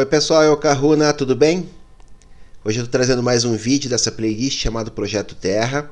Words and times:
Oi 0.00 0.06
pessoal, 0.06 0.42
eu 0.42 0.56
Caruna, 0.56 1.12
tudo 1.12 1.36
bem? 1.36 1.68
Hoje 2.64 2.78
eu 2.78 2.84
estou 2.84 2.90
trazendo 2.90 3.22
mais 3.22 3.44
um 3.44 3.54
vídeo 3.54 3.90
dessa 3.90 4.10
playlist 4.10 4.58
chamado 4.58 4.90
Projeto 4.90 5.34
Terra, 5.34 5.90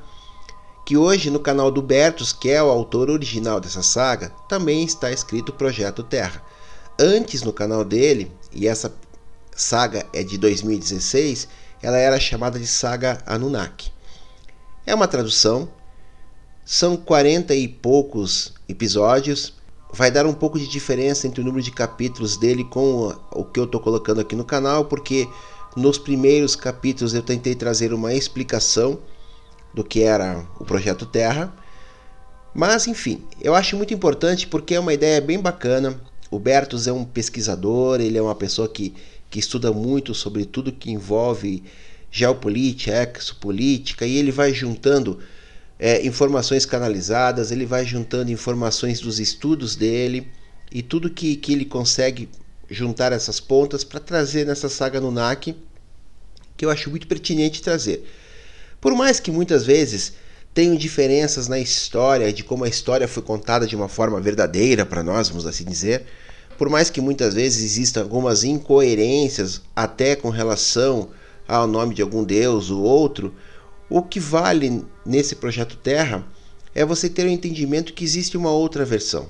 que 0.83 0.97
hoje 0.97 1.29
no 1.29 1.39
canal 1.39 1.69
do 1.69 1.79
Bertus, 1.79 2.33
que 2.33 2.49
é 2.49 2.63
o 2.63 2.71
autor 2.71 3.11
original 3.11 3.59
dessa 3.59 3.83
saga, 3.83 4.29
também 4.49 4.83
está 4.83 5.11
escrito 5.11 5.53
Projeto 5.53 6.01
Terra. 6.01 6.43
Antes 6.99 7.43
no 7.43 7.53
canal 7.53 7.85
dele, 7.85 8.31
e 8.51 8.67
essa 8.67 8.91
saga 9.55 10.03
é 10.11 10.23
de 10.23 10.39
2016, 10.39 11.47
ela 11.79 11.97
era 11.97 12.19
chamada 12.19 12.57
de 12.57 12.65
Saga 12.65 13.21
Anunnaki. 13.27 13.91
É 14.87 14.95
uma 14.95 15.07
tradução, 15.07 15.69
são 16.65 16.97
40 16.97 17.53
e 17.53 17.67
poucos 17.67 18.55
episódios, 18.67 19.53
vai 19.91 20.11
dar 20.11 20.25
um 20.25 20.33
pouco 20.33 20.59
de 20.59 20.67
diferença 20.67 21.27
entre 21.27 21.41
o 21.41 21.43
número 21.43 21.63
de 21.63 21.71
capítulos 21.71 22.37
dele 22.37 22.63
com 22.63 23.13
o 23.31 23.43
que 23.43 23.59
eu 23.59 23.63
estou 23.63 23.81
colocando 23.81 24.21
aqui 24.21 24.35
no 24.35 24.45
canal, 24.45 24.85
porque 24.85 25.27
nos 25.75 25.97
primeiros 25.97 26.55
capítulos 26.55 27.13
eu 27.13 27.23
tentei 27.23 27.55
trazer 27.55 27.93
uma 27.93 28.13
explicação 28.13 28.99
do 29.73 29.83
que 29.83 30.01
era 30.01 30.45
o 30.59 30.65
projeto 30.65 31.05
Terra. 31.05 31.53
Mas 32.53 32.87
enfim, 32.87 33.23
eu 33.41 33.55
acho 33.55 33.77
muito 33.77 33.93
importante 33.93 34.47
porque 34.47 34.75
é 34.75 34.79
uma 34.79 34.93
ideia 34.93 35.21
bem 35.21 35.39
bacana. 35.39 35.99
O 36.31 36.37
Bertus 36.37 36.87
é 36.87 36.93
um 36.93 37.03
pesquisador, 37.03 37.99
ele 37.99 38.17
é 38.17 38.21
uma 38.21 38.35
pessoa 38.35 38.67
que, 38.67 38.93
que 39.29 39.39
estuda 39.39 39.71
muito 39.71 40.13
sobre 40.13 40.45
tudo 40.45 40.71
que 40.71 40.91
envolve 40.91 41.63
geopolítica, 42.11 43.13
exopolítica, 43.17 44.05
e 44.05 44.17
ele 44.17 44.31
vai 44.31 44.53
juntando 44.53 45.19
é, 45.79 46.05
informações 46.05 46.65
canalizadas, 46.65 47.51
ele 47.51 47.65
vai 47.65 47.85
juntando 47.85 48.31
informações 48.31 48.99
dos 48.99 49.17
estudos 49.19 49.77
dele 49.77 50.29
e 50.69 50.83
tudo 50.83 51.09
que, 51.09 51.37
que 51.37 51.53
ele 51.53 51.63
consegue 51.63 52.27
juntar 52.69 53.13
essas 53.13 53.39
pontas 53.39 53.83
para 53.83 53.99
trazer 53.99 54.45
nessa 54.45 54.67
saga 54.67 54.99
no 54.99 55.09
NAC, 55.09 55.55
que 56.57 56.65
eu 56.65 56.69
acho 56.69 56.89
muito 56.89 57.07
pertinente 57.07 57.63
trazer. 57.63 58.05
Por 58.81 58.93
mais 58.93 59.19
que 59.19 59.31
muitas 59.31 59.65
vezes 59.65 60.13
tenham 60.53 60.75
diferenças 60.75 61.47
na 61.47 61.57
história, 61.57 62.31
de 62.33 62.43
como 62.43 62.65
a 62.65 62.69
história 62.69 63.07
foi 63.07 63.23
contada 63.23 63.65
de 63.65 63.75
uma 63.75 63.87
forma 63.87 64.19
verdadeira 64.19 64.85
para 64.85 65.01
nós, 65.01 65.29
vamos 65.29 65.45
assim 65.45 65.63
dizer, 65.63 66.05
por 66.57 66.69
mais 66.69 66.89
que 66.89 66.99
muitas 66.99 67.33
vezes 67.33 67.63
existam 67.63 68.01
algumas 68.01 68.43
incoerências 68.43 69.61
até 69.73 70.15
com 70.15 70.29
relação 70.29 71.09
ao 71.47 71.65
nome 71.65 71.95
de 71.95 72.01
algum 72.01 72.23
deus 72.23 72.69
ou 72.69 72.83
outro, 72.83 73.33
o 73.89 74.03
que 74.03 74.19
vale 74.19 74.85
nesse 75.09 75.35
projeto 75.35 75.75
Terra 75.75 76.23
é 76.75 76.85
você 76.85 77.09
ter 77.09 77.25
o 77.25 77.29
entendimento 77.29 77.93
que 77.93 78.03
existe 78.03 78.37
uma 78.37 78.51
outra 78.51 78.85
versão, 78.85 79.27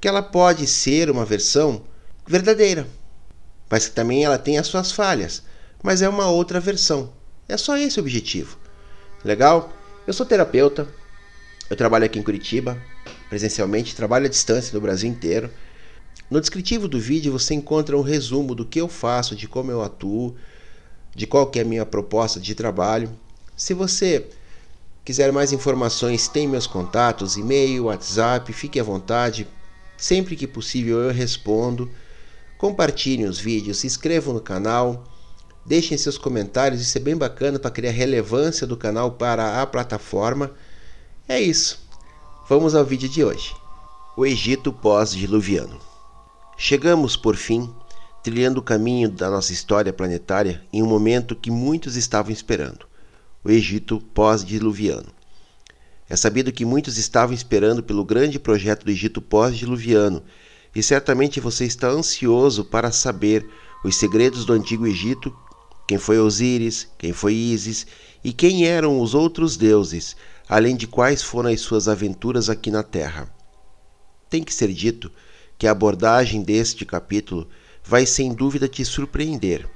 que 0.00 0.08
ela 0.08 0.22
pode 0.22 0.66
ser 0.66 1.10
uma 1.10 1.22
versão 1.22 1.82
verdadeira, 2.26 2.88
mas 3.68 3.86
que 3.86 3.94
também 3.94 4.24
ela 4.24 4.38
tem 4.38 4.56
as 4.56 4.66
suas 4.66 4.90
falhas, 4.90 5.42
mas 5.82 6.00
é 6.00 6.08
uma 6.08 6.30
outra 6.30 6.58
versão. 6.58 7.12
É 7.46 7.58
só 7.58 7.76
esse 7.76 8.00
o 8.00 8.02
objetivo. 8.02 8.56
Legal? 9.22 9.70
Eu 10.06 10.14
sou 10.14 10.24
terapeuta, 10.24 10.88
eu 11.68 11.76
trabalho 11.76 12.06
aqui 12.06 12.18
em 12.18 12.22
Curitiba, 12.22 12.80
presencialmente, 13.28 13.94
trabalho 13.94 14.24
à 14.24 14.30
distância 14.30 14.72
no 14.72 14.80
Brasil 14.80 15.10
inteiro. 15.10 15.50
No 16.30 16.40
descritivo 16.40 16.88
do 16.88 16.98
vídeo 16.98 17.32
você 17.32 17.52
encontra 17.52 17.98
um 17.98 18.02
resumo 18.02 18.54
do 18.54 18.64
que 18.64 18.80
eu 18.80 18.88
faço, 18.88 19.36
de 19.36 19.46
como 19.46 19.70
eu 19.70 19.82
atuo, 19.82 20.34
de 21.14 21.26
qual 21.26 21.50
é 21.54 21.60
a 21.60 21.64
minha 21.66 21.84
proposta 21.84 22.40
de 22.40 22.54
trabalho. 22.54 23.10
Se 23.54 23.74
você 23.74 24.26
quiser 25.08 25.32
mais 25.32 25.54
informações, 25.54 26.28
tem 26.28 26.46
meus 26.46 26.66
contatos, 26.66 27.38
e-mail, 27.38 27.86
WhatsApp, 27.86 28.52
fique 28.52 28.78
à 28.78 28.82
vontade. 28.82 29.48
Sempre 29.96 30.36
que 30.36 30.46
possível 30.46 30.98
eu 30.98 31.10
respondo. 31.10 31.90
Compartilhem 32.58 33.24
os 33.24 33.38
vídeos, 33.38 33.78
se 33.78 33.86
inscrevam 33.86 34.34
no 34.34 34.40
canal, 34.42 35.04
deixem 35.64 35.96
seus 35.96 36.18
comentários, 36.18 36.82
isso 36.82 36.98
é 36.98 37.00
bem 37.00 37.16
bacana 37.16 37.58
para 37.58 37.70
criar 37.70 37.90
relevância 37.90 38.66
do 38.66 38.76
canal 38.76 39.12
para 39.12 39.62
a 39.62 39.66
plataforma. 39.66 40.50
É 41.26 41.40
isso. 41.40 41.88
Vamos 42.46 42.74
ao 42.74 42.84
vídeo 42.84 43.08
de 43.08 43.24
hoje. 43.24 43.56
O 44.14 44.26
Egito 44.26 44.70
pós-diluviano. 44.74 45.80
Chegamos, 46.54 47.16
por 47.16 47.34
fim, 47.34 47.74
trilhando 48.22 48.60
o 48.60 48.62
caminho 48.62 49.08
da 49.08 49.30
nossa 49.30 49.54
história 49.54 49.90
planetária 49.90 50.62
em 50.70 50.82
um 50.82 50.86
momento 50.86 51.34
que 51.34 51.50
muitos 51.50 51.96
estavam 51.96 52.30
esperando 52.30 52.87
o 53.44 53.50
Egito 53.50 54.00
pós-diluviano. 54.12 55.08
É 56.08 56.16
sabido 56.16 56.52
que 56.52 56.64
muitos 56.64 56.96
estavam 56.96 57.34
esperando 57.34 57.82
pelo 57.82 58.04
grande 58.04 58.38
projeto 58.38 58.84
do 58.84 58.90
Egito 58.90 59.20
pós-diluviano, 59.20 60.22
e 60.74 60.82
certamente 60.82 61.40
você 61.40 61.64
está 61.64 61.88
ansioso 61.88 62.64
para 62.64 62.90
saber 62.90 63.46
os 63.84 63.96
segredos 63.96 64.44
do 64.44 64.52
antigo 64.52 64.86
Egito, 64.86 65.34
quem 65.86 65.98
foi 65.98 66.18
Osíris, 66.18 66.88
quem 66.98 67.12
foi 67.12 67.34
Ísis 67.34 67.86
e 68.22 68.32
quem 68.32 68.66
eram 68.66 69.00
os 69.00 69.14
outros 69.14 69.56
deuses, 69.56 70.16
além 70.48 70.76
de 70.76 70.86
quais 70.86 71.22
foram 71.22 71.50
as 71.50 71.60
suas 71.60 71.88
aventuras 71.88 72.48
aqui 72.48 72.70
na 72.70 72.82
Terra. 72.82 73.32
Tem 74.28 74.42
que 74.42 74.52
ser 74.52 74.72
dito 74.72 75.10
que 75.56 75.66
a 75.66 75.72
abordagem 75.72 76.42
deste 76.42 76.84
capítulo 76.84 77.48
vai 77.84 78.04
sem 78.04 78.34
dúvida 78.34 78.68
te 78.68 78.84
surpreender, 78.84 79.68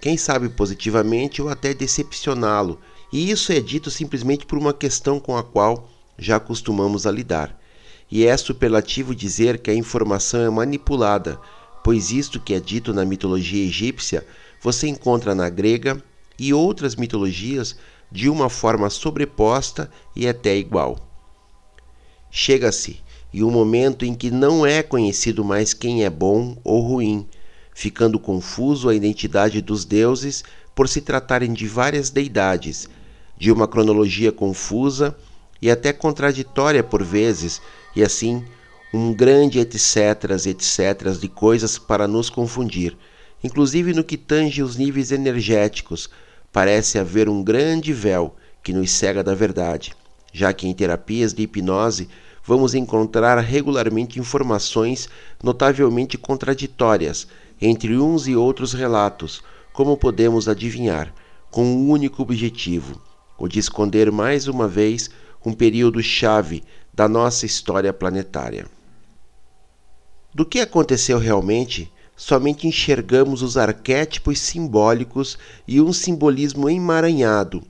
quem 0.00 0.16
sabe 0.16 0.48
positivamente 0.48 1.42
ou 1.42 1.48
até 1.48 1.74
decepcioná-lo 1.74 2.80
e 3.12 3.30
isso 3.30 3.52
é 3.52 3.60
dito 3.60 3.90
simplesmente 3.90 4.46
por 4.46 4.56
uma 4.56 4.72
questão 4.72 5.18
com 5.18 5.36
a 5.36 5.42
qual 5.42 5.88
já 6.16 6.36
acostumamos 6.36 7.06
a 7.06 7.10
lidar. 7.10 7.58
E 8.10 8.24
é 8.24 8.36
superlativo 8.36 9.14
dizer 9.14 9.58
que 9.58 9.70
a 9.70 9.74
informação 9.74 10.40
é 10.40 10.50
manipulada, 10.50 11.40
pois 11.82 12.10
isto 12.10 12.40
que 12.40 12.54
é 12.54 12.60
dito 12.60 12.92
na 12.92 13.04
mitologia 13.04 13.64
egípcia 13.64 14.26
você 14.60 14.86
encontra 14.86 15.34
na 15.34 15.48
grega 15.48 16.02
e 16.38 16.52
outras 16.52 16.94
mitologias 16.94 17.76
de 18.10 18.28
uma 18.28 18.48
forma 18.48 18.90
sobreposta 18.90 19.90
e 20.14 20.28
até 20.28 20.56
igual. 20.56 20.98
Chega-se 22.30 23.00
e 23.32 23.42
um 23.42 23.50
momento 23.50 24.04
em 24.04 24.14
que 24.14 24.30
não 24.30 24.66
é 24.66 24.82
conhecido 24.82 25.44
mais 25.44 25.72
quem 25.72 26.04
é 26.04 26.10
bom 26.10 26.56
ou 26.62 26.80
ruim, 26.80 27.26
ficando 27.72 28.18
confuso 28.18 28.88
a 28.88 28.94
identidade 28.94 29.62
dos 29.62 29.84
deuses 29.84 30.44
por 30.74 30.88
se 30.88 31.00
tratarem 31.00 31.52
de 31.52 31.66
várias 31.66 32.10
deidades 32.10 32.88
de 33.40 33.50
uma 33.50 33.66
cronologia 33.66 34.30
confusa 34.30 35.16
e 35.62 35.70
até 35.70 35.94
contraditória 35.94 36.84
por 36.84 37.02
vezes, 37.02 37.62
e 37.96 38.02
assim 38.02 38.44
um 38.92 39.14
grande 39.14 39.58
etc, 39.58 40.30
etc 40.46 41.18
de 41.18 41.26
coisas 41.26 41.78
para 41.78 42.06
nos 42.06 42.28
confundir. 42.28 42.94
Inclusive 43.42 43.94
no 43.94 44.04
que 44.04 44.18
tange 44.18 44.62
os 44.62 44.76
níveis 44.76 45.10
energéticos, 45.10 46.10
parece 46.52 46.98
haver 46.98 47.30
um 47.30 47.42
grande 47.42 47.94
véu 47.94 48.36
que 48.62 48.74
nos 48.74 48.90
cega 48.90 49.24
da 49.24 49.34
verdade, 49.34 49.94
já 50.30 50.52
que 50.52 50.68
em 50.68 50.74
terapias 50.74 51.32
de 51.32 51.44
hipnose 51.44 52.10
vamos 52.44 52.74
encontrar 52.74 53.38
regularmente 53.38 54.20
informações 54.20 55.08
notavelmente 55.42 56.18
contraditórias 56.18 57.26
entre 57.58 57.96
uns 57.96 58.28
e 58.28 58.36
outros 58.36 58.74
relatos, 58.74 59.42
como 59.72 59.96
podemos 59.96 60.46
adivinhar, 60.46 61.14
com 61.50 61.64
um 61.64 61.88
único 61.88 62.22
objetivo 62.22 63.00
o 63.40 63.48
de 63.48 63.58
esconder 63.58 64.12
mais 64.12 64.46
uma 64.46 64.68
vez 64.68 65.10
um 65.44 65.54
período 65.54 66.02
chave 66.02 66.62
da 66.92 67.08
nossa 67.08 67.46
história 67.46 67.92
planetária. 67.92 68.66
Do 70.34 70.44
que 70.44 70.60
aconteceu 70.60 71.18
realmente, 71.18 71.90
somente 72.14 72.68
enxergamos 72.68 73.40
os 73.40 73.56
arquétipos 73.56 74.38
simbólicos 74.38 75.38
e 75.66 75.80
um 75.80 75.92
simbolismo 75.92 76.68
emaranhado. 76.68 77.62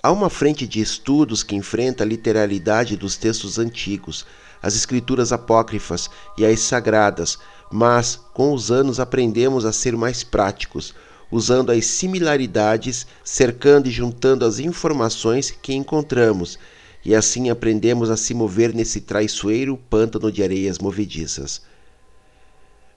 Há 0.00 0.12
uma 0.12 0.30
frente 0.30 0.66
de 0.66 0.80
estudos 0.80 1.42
que 1.42 1.56
enfrenta 1.56 2.04
a 2.04 2.06
literalidade 2.06 2.96
dos 2.96 3.16
textos 3.16 3.58
antigos, 3.58 4.24
as 4.62 4.76
escrituras 4.76 5.32
apócrifas 5.32 6.08
e 6.38 6.46
as 6.46 6.60
sagradas, 6.60 7.36
mas 7.70 8.16
com 8.32 8.54
os 8.54 8.70
anos 8.70 9.00
aprendemos 9.00 9.64
a 9.64 9.72
ser 9.72 9.96
mais 9.96 10.22
práticos, 10.22 10.94
usando 11.30 11.70
as 11.70 11.86
similaridades, 11.86 13.06
cercando 13.24 13.88
e 13.88 13.90
juntando 13.90 14.44
as 14.44 14.58
informações 14.58 15.50
que 15.50 15.74
encontramos, 15.74 16.58
e 17.04 17.14
assim 17.14 17.48
aprendemos 17.50 18.10
a 18.10 18.16
se 18.16 18.34
mover 18.34 18.74
nesse 18.74 19.00
traiçoeiro 19.00 19.76
pântano 19.76 20.30
de 20.30 20.42
areias 20.42 20.78
movediças. 20.78 21.62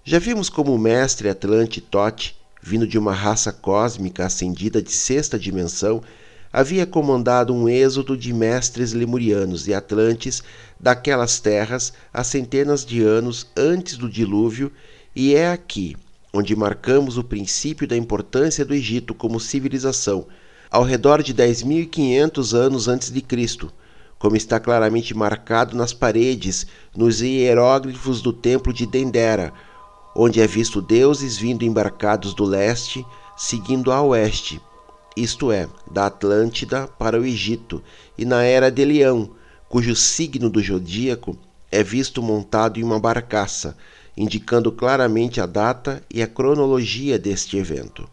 Já 0.03 0.19
vimos 0.19 0.49
como 0.49 0.73
o 0.73 0.79
mestre 0.79 1.29
Atlante 1.29 1.79
Tote, 1.79 2.35
vindo 2.61 2.87
de 2.87 2.97
uma 2.97 3.13
raça 3.13 3.53
cósmica 3.53 4.25
ascendida 4.25 4.81
de 4.81 4.91
sexta 4.91 5.39
dimensão, 5.39 6.01
havia 6.51 6.85
comandado 6.85 7.53
um 7.53 7.67
êxodo 7.67 8.15
de 8.15 8.33
mestres 8.33 8.93
lemurianos 8.93 9.67
e 9.67 9.73
atlantes 9.73 10.43
daquelas 10.79 11.39
terras 11.39 11.93
há 12.13 12.23
centenas 12.23 12.85
de 12.85 13.01
anos 13.01 13.47
antes 13.55 13.97
do 13.97 14.09
dilúvio, 14.09 14.71
e 15.15 15.33
é 15.33 15.51
aqui, 15.51 15.95
onde 16.33 16.55
marcamos 16.55 17.17
o 17.17 17.23
princípio 17.23 17.87
da 17.87 17.95
importância 17.95 18.65
do 18.65 18.73
Egito 18.73 19.13
como 19.13 19.39
civilização, 19.39 20.25
ao 20.71 20.83
redor 20.83 21.21
de 21.21 21.33
10.500 21.33 22.53
anos 22.55 22.87
antes 22.87 23.11
de 23.11 23.21
Cristo, 23.21 23.71
como 24.17 24.35
está 24.35 24.59
claramente 24.59 25.13
marcado 25.13 25.75
nas 25.75 25.93
paredes, 25.93 26.65
nos 26.95 27.21
hieróglifos 27.21 28.21
do 28.21 28.33
templo 28.33 28.73
de 28.73 28.87
Dendera, 28.87 29.53
onde 30.15 30.41
é 30.41 30.47
visto 30.47 30.81
deuses 30.81 31.37
vindo 31.37 31.63
embarcados 31.63 32.33
do 32.33 32.43
leste, 32.43 33.05
seguindo 33.37 33.91
a 33.91 34.01
oeste, 34.01 34.59
isto 35.15 35.51
é, 35.51 35.69
da 35.91 36.07
Atlântida 36.07 36.87
para 36.87 37.19
o 37.19 37.25
Egito, 37.25 37.83
e 38.17 38.25
na 38.25 38.43
era 38.43 38.71
de 38.71 38.83
Leão, 38.83 39.29
cujo 39.69 39.95
signo 39.95 40.49
do 40.49 40.61
zodíaco 40.61 41.37
é 41.71 41.83
visto 41.83 42.21
montado 42.21 42.79
em 42.79 42.83
uma 42.83 42.99
barcaça, 42.99 43.77
indicando 44.15 44.71
claramente 44.71 45.41
a 45.41 45.45
data 45.45 46.03
e 46.09 46.21
a 46.21 46.27
cronologia 46.27 47.17
deste 47.17 47.57
evento. 47.57 48.07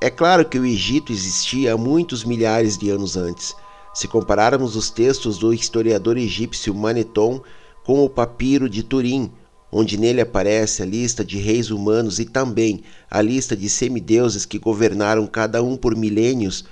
É 0.00 0.10
claro 0.10 0.44
que 0.44 0.58
o 0.58 0.66
Egito 0.66 1.12
existia 1.12 1.72
há 1.72 1.76
muitos 1.76 2.22
milhares 2.24 2.76
de 2.76 2.90
anos 2.90 3.16
antes. 3.16 3.54
Se 3.94 4.06
compararmos 4.06 4.76
os 4.76 4.90
textos 4.90 5.38
do 5.38 5.54
historiador 5.54 6.18
egípcio 6.18 6.74
Maneton 6.74 7.40
com 7.82 8.04
o 8.04 8.10
papiro 8.10 8.68
de 8.68 8.82
Turim, 8.82 9.32
onde 9.72 9.96
nele 9.96 10.20
aparece 10.20 10.82
a 10.82 10.86
lista 10.86 11.24
de 11.24 11.38
reis 11.38 11.70
humanos 11.70 12.18
e 12.18 12.26
também 12.26 12.82
a 13.10 13.22
lista 13.22 13.56
de 13.56 13.70
semideuses 13.70 14.44
que 14.44 14.58
governaram 14.58 15.26
cada 15.26 15.62
um 15.62 15.76
por 15.76 15.96
milênios, 15.96 16.66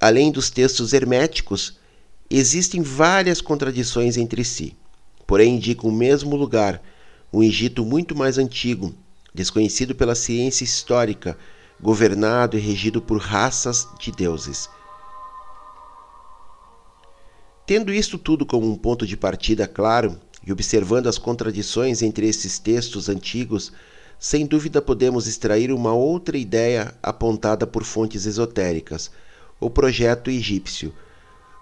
além 0.00 0.32
dos 0.32 0.50
textos 0.50 0.92
herméticos, 0.92 1.78
existem 2.28 2.82
várias 2.82 3.40
contradições 3.40 4.16
entre 4.16 4.44
si. 4.44 4.76
Porém, 5.26 5.56
indicam 5.56 5.90
o 5.90 5.92
mesmo 5.92 6.34
lugar, 6.36 6.82
um 7.32 7.42
Egito 7.42 7.84
muito 7.84 8.16
mais 8.16 8.38
antigo, 8.38 8.94
desconhecido 9.34 9.94
pela 9.94 10.14
ciência 10.14 10.64
histórica, 10.64 11.36
governado 11.80 12.56
e 12.56 12.60
regido 12.60 13.00
por 13.00 13.18
raças 13.18 13.86
de 14.00 14.10
deuses. 14.10 14.68
Tendo 17.66 17.92
isto 17.92 18.16
tudo 18.16 18.46
como 18.46 18.66
um 18.70 18.76
ponto 18.76 19.06
de 19.06 19.16
partida 19.16 19.68
claro 19.68 20.18
e 20.46 20.50
observando 20.50 21.06
as 21.06 21.18
contradições 21.18 22.00
entre 22.00 22.26
esses 22.26 22.58
textos 22.58 23.10
antigos, 23.10 23.72
sem 24.18 24.46
dúvida 24.46 24.80
podemos 24.80 25.26
extrair 25.26 25.70
uma 25.70 25.92
outra 25.92 26.38
ideia 26.38 26.94
apontada 27.02 27.66
por 27.66 27.84
fontes 27.84 28.24
esotéricas, 28.24 29.10
o 29.60 29.68
projeto 29.68 30.30
egípcio, 30.30 30.94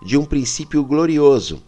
de 0.01 0.17
um 0.17 0.25
princípio 0.25 0.85
glorioso, 0.85 1.63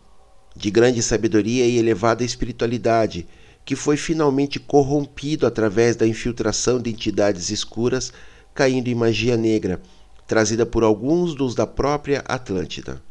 de 0.55 0.71
grande 0.71 1.03
sabedoria 1.03 1.67
e 1.67 1.77
elevada 1.77 2.25
espiritualidade, 2.25 3.27
que 3.69 3.77
foi 3.77 3.99
finalmente 3.99 4.59
corrompido 4.59 5.47
através 5.47 5.95
da 5.95 6.07
infiltração 6.07 6.81
de 6.81 6.89
entidades 6.89 7.51
escuras 7.51 8.15
caindo 8.55 8.89
em 8.89 8.95
magia 8.95 9.37
negra, 9.37 9.79
trazida 10.27 10.65
por 10.65 10.83
alguns 10.83 11.35
dos 11.35 11.55
da 11.55 11.67
própria 11.67 12.21
Atlântida. 12.27 13.03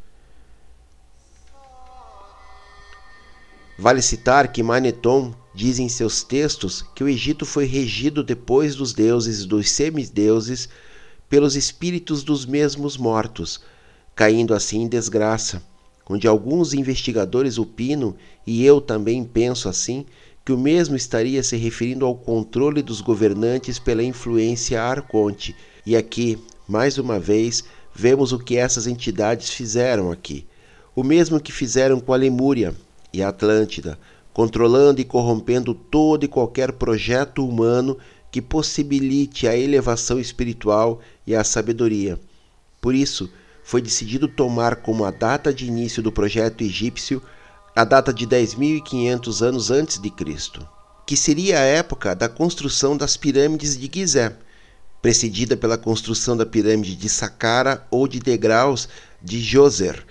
Vale 3.77 4.01
citar 4.01 4.51
que 4.51 4.63
Maneton 4.63 5.31
diz 5.54 5.77
em 5.77 5.88
seus 5.88 6.24
textos 6.24 6.83
que 6.95 7.03
o 7.03 7.07
Egito 7.07 7.45
foi 7.45 7.65
regido 7.65 8.24
depois 8.24 8.74
dos 8.74 8.94
deuses 8.94 9.44
e 9.44 9.48
dos 9.48 9.69
semideuses 9.69 10.68
pelos 11.30 11.56
espíritos 11.56 12.24
dos 12.24 12.48
mesmos 12.48 12.98
mortos, 12.98 13.62
caindo 14.15 14.56
assim 14.56 14.81
em 14.81 14.88
desgraça, 14.88 15.62
onde 16.10 16.27
alguns 16.27 16.74
investigadores 16.74 17.60
opinam, 17.60 18.15
e 18.44 18.65
eu 18.65 18.81
também 18.81 19.24
penso 19.24 19.69
assim, 19.69 20.03
que 20.48 20.54
o 20.54 20.58
mesmo 20.58 20.96
estaria 20.96 21.44
se 21.44 21.58
referindo 21.58 22.06
ao 22.06 22.16
controle 22.16 22.82
dos 22.82 23.02
governantes 23.02 23.80
pela 23.80 24.02
influência 24.02 24.82
arconte. 24.82 25.54
E 25.86 25.94
aqui, 25.94 26.40
mais 26.66 26.98
uma 26.98 27.20
vez, 27.20 27.66
vemos 27.94 28.32
o 28.32 28.40
que 28.40 28.56
essas 28.56 28.88
entidades 28.88 29.50
fizeram 29.50 30.10
aqui. 30.10 30.48
O 30.96 31.04
mesmo 31.04 31.38
que 31.38 31.52
fizeram 31.52 32.00
com 32.00 32.14
a 32.14 32.16
Lemúria 32.16 32.74
e 33.12 33.22
a 33.22 33.28
Atlântida, 33.28 34.00
controlando 34.32 35.02
e 35.02 35.04
corrompendo 35.04 35.74
todo 35.74 36.24
e 36.24 36.30
qualquer 36.30 36.72
projeto 36.72 37.46
humano 37.46 37.98
que 38.32 38.42
possibilite 38.42 39.50
a 39.50 39.58
elevação 39.58 40.18
espiritual 40.18 41.02
e 41.26 41.36
a 41.36 41.44
sabedoria. 41.44 42.18
Por 42.80 42.96
isso, 42.96 43.30
foi 43.66 43.82
decidido 43.82 44.30
tomar 44.30 44.78
como 44.78 45.04
a 45.04 45.12
data 45.12 45.54
de 45.54 45.66
início 45.66 46.02
do 46.02 46.10
projeto 46.10 46.64
egípcio 46.64 47.22
a 47.77 47.83
data 47.83 48.12
de 48.12 48.25
10.500 48.25 49.45
anos 49.45 49.69
antes 49.69 50.00
de 50.00 50.09
Cristo, 50.09 50.68
que 51.06 51.15
seria 51.15 51.59
a 51.59 51.62
época 51.62 52.15
da 52.15 52.27
construção 52.27 52.97
das 52.97 53.15
pirâmides 53.15 53.77
de 53.77 53.88
Gizé, 53.94 54.35
precedida 55.00 55.56
pela 55.56 55.77
construção 55.77 56.35
da 56.35 56.44
pirâmide 56.44 56.95
de 56.95 57.07
Saqqara 57.07 57.85
ou 57.91 58.07
de 58.07 58.19
degraus 58.19 58.89
de 59.21 59.39
Djoser, 59.44 60.03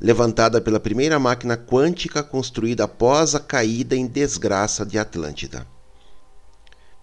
levantada 0.00 0.62
pela 0.62 0.80
primeira 0.80 1.18
máquina 1.18 1.58
quântica 1.58 2.22
construída 2.22 2.84
após 2.84 3.34
a 3.34 3.40
caída 3.40 3.94
em 3.94 4.06
desgraça 4.06 4.86
de 4.86 4.98
Atlântida. 4.98 5.66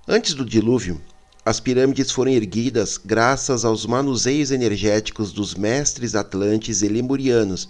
Antes 0.07 0.33
do 0.33 0.43
dilúvio, 0.43 0.99
as 1.45 1.59
pirâmides 1.59 2.09
foram 2.09 2.31
erguidas 2.31 2.97
graças 2.97 3.63
aos 3.63 3.85
manuseios 3.85 4.49
energéticos 4.49 5.31
dos 5.31 5.53
mestres 5.53 6.15
atlantes 6.15 6.81
e 6.81 6.87
lemurianos 6.87 7.69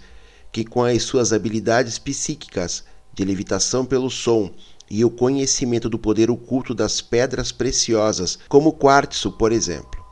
que, 0.52 0.64
com 0.64 0.82
as 0.84 1.02
suas 1.02 1.32
habilidades 1.32 1.98
psíquicas 1.98 2.84
de 3.12 3.24
levitação 3.24 3.84
pelo 3.84 4.10
som 4.10 4.50
e 4.90 5.04
o 5.04 5.10
conhecimento 5.10 5.88
do 5.88 5.98
poder 5.98 6.30
oculto 6.30 6.74
das 6.74 7.00
pedras 7.00 7.52
preciosas, 7.52 8.38
como 8.48 8.70
o 8.70 8.72
quartzo, 8.72 9.32
por 9.32 9.52
exemplo, 9.52 10.02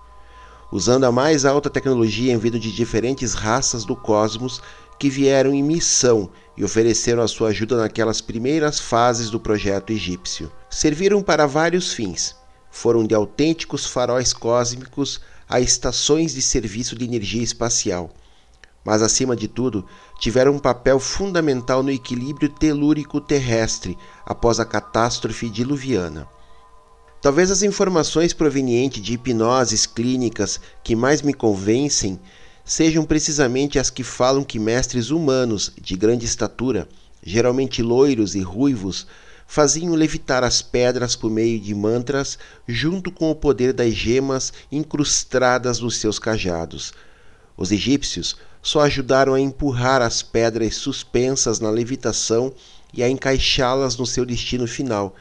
usando 0.71 1.05
a 1.05 1.13
mais 1.13 1.45
alta 1.45 1.71
tecnologia 1.71 2.33
em 2.33 2.39
vida 2.39 2.59
de 2.59 2.73
diferentes 2.73 3.33
raças 3.33 3.85
do 3.85 3.97
cosmos 3.97 4.61
que 4.99 5.09
vieram 5.09 5.55
em 5.55 5.63
missão 5.63 6.31
e 6.57 6.65
ofereceram 6.65 7.23
a 7.23 7.29
sua 7.29 7.49
ajuda 7.49 7.77
naquelas 7.77 8.21
primeiras 8.21 8.81
fases 8.81 9.31
do 9.31 9.39
projeto 9.39 9.93
egípcio. 9.93 10.51
Serviram 10.71 11.23
para 11.23 11.47
vários 11.47 11.93
fins. 11.93 12.35
Foram 12.71 13.07
de 13.07 13.15
autênticos 13.15 13.87
faróis 13.87 14.33
cósmicos 14.33 15.21
a 15.49 15.61
estações 15.61 16.35
de 16.35 16.43
serviço 16.43 16.97
de 16.97 17.05
energia 17.05 17.43
espacial 17.43 18.11
mas 18.87 19.03
acima 19.03 19.35
de 19.35 19.49
tudo, 19.49 19.85
tiveram 20.19 20.53
um 20.53 20.59
papel 20.59 20.99
fundamental 20.99 21.83
no 21.83 21.91
equilíbrio 21.91 22.49
telúrico 22.49 23.21
terrestre 23.21 23.99
após 24.25 24.59
a 24.59 24.65
catástrofe 24.65 25.49
diluviana. 25.49 26.29
Talvez 27.21 27.51
as 27.51 27.63
informações 27.63 28.33
provenientes 28.33 29.03
de 29.03 29.15
hipnoses 29.15 29.87
clínicas 29.87 30.61
que 30.85 30.95
mais 30.95 31.23
me 31.23 31.35
convencem 31.35 32.21
sejam 32.65 33.05
precisamente 33.05 33.79
as 33.79 33.91
que 33.91 34.03
falam 34.03 34.45
que 34.45 34.59
mestres 34.59 35.11
humanos 35.11 35.73
de 35.81 35.97
grande 35.97 36.25
estatura, 36.25 36.89
geralmente 37.23 37.83
loiros 37.83 38.35
e 38.35 38.41
ruivos, 38.41 39.07
faziam 39.47 39.95
levitar 39.95 40.43
as 40.43 40.61
pedras 40.61 41.15
por 41.15 41.31
meio 41.31 41.61
de 41.61 41.75
mantras 41.75 42.39
junto 42.67 43.11
com 43.13 43.31
o 43.31 43.35
poder 43.35 43.73
das 43.73 43.95
gemas 43.95 44.53
incrustadas 44.71 45.79
nos 45.79 45.97
seus 45.97 46.19
cajados. 46.19 46.93
Os 47.57 47.71
egípcios 47.71 48.37
só 48.67 48.81
ajudaram 48.81 49.33
a 49.33 49.39
empurrar 49.39 50.03
as 50.03 50.25
pedras 50.25 50.75
suspensas 50.75 51.61
na 51.61 51.71
levitação 51.71 52.53
e 52.93 53.01
a 53.01 53.09
encaixá-las 53.09 53.97
no 53.97 54.05
seu 54.05 54.27
destino 54.27 54.67
final. 54.67 55.15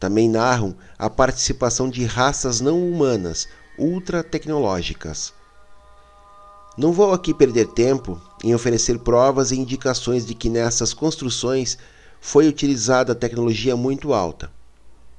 Também 0.00 0.28
narram 0.28 0.74
a 0.98 1.08
participação 1.08 1.88
de 1.88 2.04
raças 2.04 2.60
não 2.60 2.84
humanas, 2.84 3.46
ultra 3.78 4.24
tecnológicas. 4.24 5.32
Não 6.76 6.92
vou 6.92 7.12
aqui 7.12 7.32
perder 7.32 7.68
tempo 7.68 8.20
em 8.42 8.52
oferecer 8.52 8.98
provas 8.98 9.52
e 9.52 9.60
indicações 9.60 10.26
de 10.26 10.34
que 10.34 10.48
nessas 10.48 10.92
construções 10.92 11.78
foi 12.20 12.48
utilizada 12.48 13.14
tecnologia 13.14 13.76
muito 13.76 14.12
alta, 14.12 14.50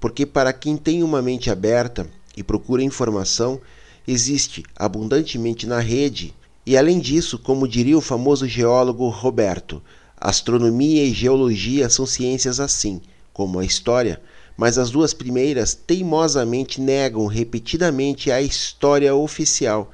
porque 0.01 0.25
para 0.25 0.51
quem 0.51 0.75
tem 0.75 1.01
uma 1.01 1.22
mente 1.22 1.50
aberta 1.50 2.10
e 2.36 2.43
procura 2.43 2.84
informação, 2.84 3.62
existe 4.05 4.65
abundantemente 4.75 5.65
na 5.65 5.79
rede 5.79 6.36
e 6.65 6.77
além 6.77 7.00
disso, 7.00 7.38
como 7.38 7.67
diria 7.67 7.98
o 7.98 8.01
famoso 8.01 8.48
geólogo 8.48 9.10
Roberto, 9.10 9.82
astronomia 10.15 11.03
e 11.03 11.13
geologia 11.13 11.89
são 11.89 12.05
ciências 12.05 12.60
assim, 12.62 13.01
como 13.34 13.60
a 13.60 13.65
história, 13.65 14.22
mas 14.55 14.77
as 14.77 14.89
duas 14.89 15.13
primeiras 15.13 15.74
teimosamente 15.74 16.79
negam 16.79 17.25
repetidamente 17.25 18.32
a 18.32 18.41
história 18.41 19.13
oficial. 19.13 19.91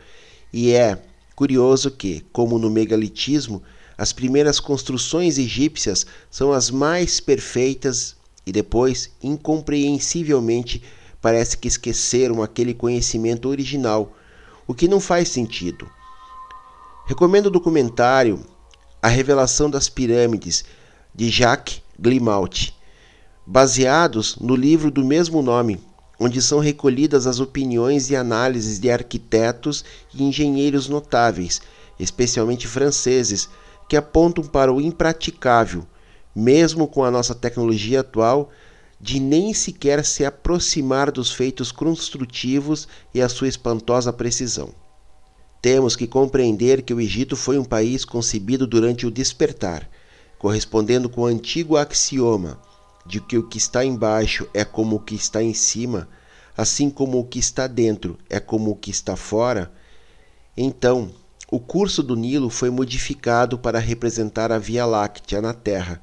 E 0.53 0.71
é 0.71 1.01
curioso 1.35 1.89
que, 1.89 2.23
como 2.31 2.59
no 2.59 2.69
megalitismo, 2.69 3.63
as 3.97 4.13
primeiras 4.13 4.59
construções 4.59 5.39
egípcias 5.39 6.05
são 6.29 6.53
as 6.53 6.69
mais 6.69 7.19
perfeitas 7.19 8.15
e 8.45 8.51
depois, 8.51 9.09
incompreensivelmente, 9.23 10.83
parece 11.19 11.57
que 11.57 11.67
esqueceram 11.67 12.43
aquele 12.43 12.73
conhecimento 12.73 13.49
original, 13.49 14.15
o 14.67 14.73
que 14.73 14.87
não 14.87 14.99
faz 14.99 15.29
sentido. 15.29 15.89
Recomendo 17.09 17.47
o 17.47 17.49
documentário 17.49 18.39
A 19.01 19.07
Revelação 19.07 19.67
das 19.67 19.89
Pirâmides, 19.89 20.63
de 21.11 21.27
Jacques 21.27 21.81
Glimaut, 21.99 22.71
baseados 23.47 24.35
no 24.35 24.55
livro 24.55 24.91
do 24.91 25.03
mesmo 25.03 25.41
nome, 25.41 25.79
onde 26.19 26.39
são 26.39 26.59
recolhidas 26.59 27.25
as 27.25 27.39
opiniões 27.39 28.11
e 28.11 28.15
análises 28.15 28.79
de 28.79 28.91
arquitetos 28.91 29.83
e 30.13 30.23
engenheiros 30.23 30.87
notáveis, 30.87 31.63
especialmente 31.99 32.67
franceses, 32.67 33.49
que 33.89 33.97
apontam 33.97 34.43
para 34.43 34.71
o 34.71 34.79
impraticável, 34.79 35.87
mesmo 36.35 36.87
com 36.87 37.03
a 37.03 37.09
nossa 37.09 37.33
tecnologia 37.33 38.01
atual, 38.01 38.51
de 39.01 39.19
nem 39.19 39.51
sequer 39.51 40.05
se 40.05 40.23
aproximar 40.23 41.09
dos 41.09 41.31
feitos 41.31 41.71
construtivos 41.71 42.87
e 43.15 43.19
a 43.19 43.27
sua 43.27 43.47
espantosa 43.47 44.13
precisão. 44.13 44.69
Temos 45.61 45.95
que 45.95 46.07
compreender 46.07 46.81
que 46.83 46.93
o 46.93 47.01
Egito 47.01 47.35
foi 47.35 47.57
um 47.59 47.65
país 47.65 48.05
concebido 48.05 48.65
durante 48.65 49.05
o 49.05 49.11
despertar, 49.11 49.89
correspondendo 50.37 51.09
com 51.09 51.21
o 51.21 51.25
antigo 51.25 51.75
axioma 51.75 52.57
de 53.05 53.19
que 53.19 53.37
o 53.37 53.47
que 53.47 53.57
está 53.57 53.83
embaixo 53.83 54.47
é 54.53 54.63
como 54.63 54.95
o 54.95 54.99
que 54.99 55.15
está 55.15 55.43
em 55.43 55.53
cima, 55.53 56.07
assim 56.55 56.89
como 56.89 57.19
o 57.19 57.25
que 57.25 57.39
está 57.39 57.67
dentro 57.67 58.17
é 58.29 58.39
como 58.39 58.71
o 58.71 58.75
que 58.75 58.89
está 58.89 59.17
fora. 59.17 59.71
Então, 60.55 61.11
o 61.51 61.59
curso 61.59 62.01
do 62.01 62.15
Nilo 62.15 62.49
foi 62.49 62.69
modificado 62.69 63.57
para 63.57 63.79
representar 63.79 64.51
a 64.51 64.59
Via 64.59 64.85
Láctea 64.85 65.41
na 65.41 65.53
Terra, 65.53 66.01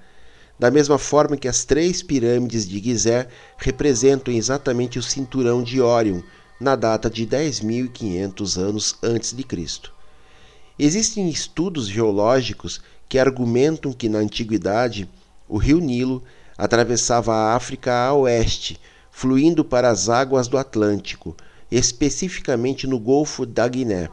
da 0.58 0.70
mesma 0.70 0.98
forma 0.98 1.36
que 1.36 1.48
as 1.48 1.64
três 1.64 2.02
pirâmides 2.02 2.68
de 2.68 2.78
Gizé 2.78 3.28
representam 3.56 4.34
exatamente 4.34 4.98
o 4.98 5.02
cinturão 5.02 5.62
de 5.62 5.80
Órion 5.80 6.20
na 6.60 6.74
data 6.74 7.10
de 7.10 7.26
10.500 7.26 8.56
anos 8.58 8.96
antes 9.02 9.32
de 9.32 9.42
Cristo. 9.42 9.92
Existem 10.78 11.28
estudos 11.28 11.88
geológicos 11.88 12.80
que 13.08 13.18
argumentam 13.18 13.92
que 13.92 14.08
na 14.08 14.18
antiguidade 14.18 15.08
o 15.48 15.58
rio 15.58 15.78
Nilo 15.78 16.22
atravessava 16.58 17.32
a 17.34 17.54
África 17.54 17.92
a 17.92 18.12
oeste, 18.14 18.80
fluindo 19.10 19.64
para 19.64 19.88
as 19.88 20.08
águas 20.08 20.48
do 20.48 20.58
Atlântico, 20.58 21.36
especificamente 21.70 22.86
no 22.86 22.98
Golfo 22.98 23.46
da 23.46 23.66
Guiné. 23.68 24.08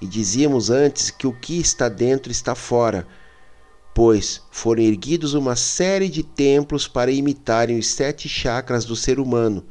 E 0.00 0.06
dizíamos 0.06 0.70
antes 0.70 1.10
que 1.10 1.26
o 1.26 1.32
que 1.32 1.58
está 1.58 1.88
dentro 1.88 2.30
está 2.30 2.54
fora, 2.54 3.06
pois 3.94 4.42
foram 4.50 4.82
erguidos 4.82 5.34
uma 5.34 5.56
série 5.56 6.08
de 6.08 6.22
templos 6.22 6.86
para 6.86 7.10
imitarem 7.10 7.78
os 7.78 7.88
sete 7.88 8.28
chakras 8.28 8.84
do 8.84 8.94
ser 8.94 9.18
humano. 9.18 9.64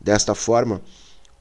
Desta 0.00 0.34
forma, 0.34 0.82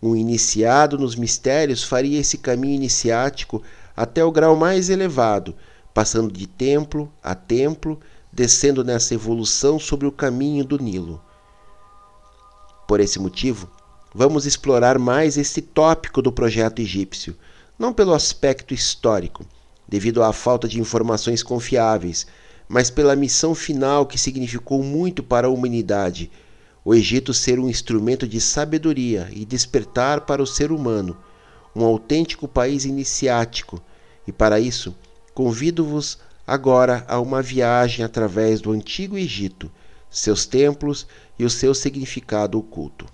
um 0.01 0.15
iniciado 0.15 0.97
nos 0.97 1.15
mistérios 1.15 1.83
faria 1.83 2.19
esse 2.19 2.37
caminho 2.37 2.75
iniciático 2.75 3.63
até 3.95 4.23
o 4.23 4.31
grau 4.31 4.55
mais 4.55 4.89
elevado, 4.89 5.55
passando 5.93 6.31
de 6.31 6.45
templo 6.45 7.11
a 7.23 7.33
templo, 7.33 7.99
descendo 8.31 8.83
nessa 8.83 9.15
evolução 9.15 9.79
sobre 9.79 10.05
o 10.05 10.11
caminho 10.11 10.63
do 10.63 10.77
Nilo. 10.77 11.19
Por 12.87 12.99
esse 12.99 13.17
motivo, 13.17 13.69
vamos 14.13 14.45
explorar 14.45 14.99
mais 14.99 15.37
esse 15.37 15.61
tópico 15.61 16.21
do 16.21 16.31
projeto 16.31 16.79
egípcio, 16.79 17.35
não 17.77 17.91
pelo 17.91 18.13
aspecto 18.13 18.73
histórico, 18.73 19.45
devido 19.87 20.21
à 20.21 20.31
falta 20.31 20.67
de 20.67 20.79
informações 20.79 21.41
confiáveis, 21.41 22.27
mas 22.67 22.91
pela 22.91 23.15
missão 23.15 23.55
final 23.55 24.05
que 24.05 24.17
significou 24.17 24.83
muito 24.83 25.23
para 25.23 25.47
a 25.47 25.49
humanidade 25.49 26.29
o 26.87 26.95
Egito 26.95 27.33
ser 27.33 27.59
um 27.59 27.67
instrumento 27.67 28.25
de 28.25 28.39
sabedoria 28.39 29.27
e 29.33 29.43
despertar 29.43 30.21
para 30.21 30.41
o 30.41 30.47
ser 30.47 30.71
humano, 30.71 31.17
um 31.75 31.83
autêntico 31.83 32.47
país 32.47 32.85
iniciático, 32.85 33.81
e 34.25 34.31
para 34.31 34.57
isso 34.57 34.95
convido-vos 35.33 36.17
agora 36.47 37.03
a 37.09 37.19
uma 37.19 37.41
viagem 37.41 38.05
através 38.05 38.61
do 38.61 38.71
antigo 38.71 39.17
Egito, 39.17 39.69
seus 40.09 40.45
templos 40.45 41.05
e 41.37 41.43
o 41.43 41.49
seu 41.49 41.75
significado 41.75 42.57
oculto. 42.57 43.05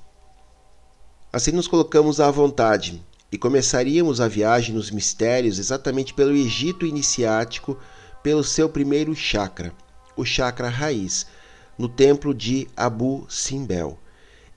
Assim 1.32 1.52
nos 1.52 1.68
colocamos 1.68 2.20
à 2.20 2.30
vontade 2.30 3.02
e 3.32 3.40
começaríamos 3.40 4.22
a 4.22 4.28
viagem 4.28 4.76
nos 4.76 4.92
mistérios 4.92 5.58
exatamente 5.58 6.14
pelo 6.14 6.36
Egito 6.36 6.86
iniciático, 6.86 7.76
pelo 8.22 8.44
seu 8.44 8.70
primeiro 8.70 9.16
chakra, 9.16 9.74
o 10.16 10.24
chakra 10.24 10.70
raiz, 10.70 11.26
no 11.78 11.88
templo 11.88 12.34
de 12.34 12.68
Abu 12.76 13.26
Simbel, 13.30 13.98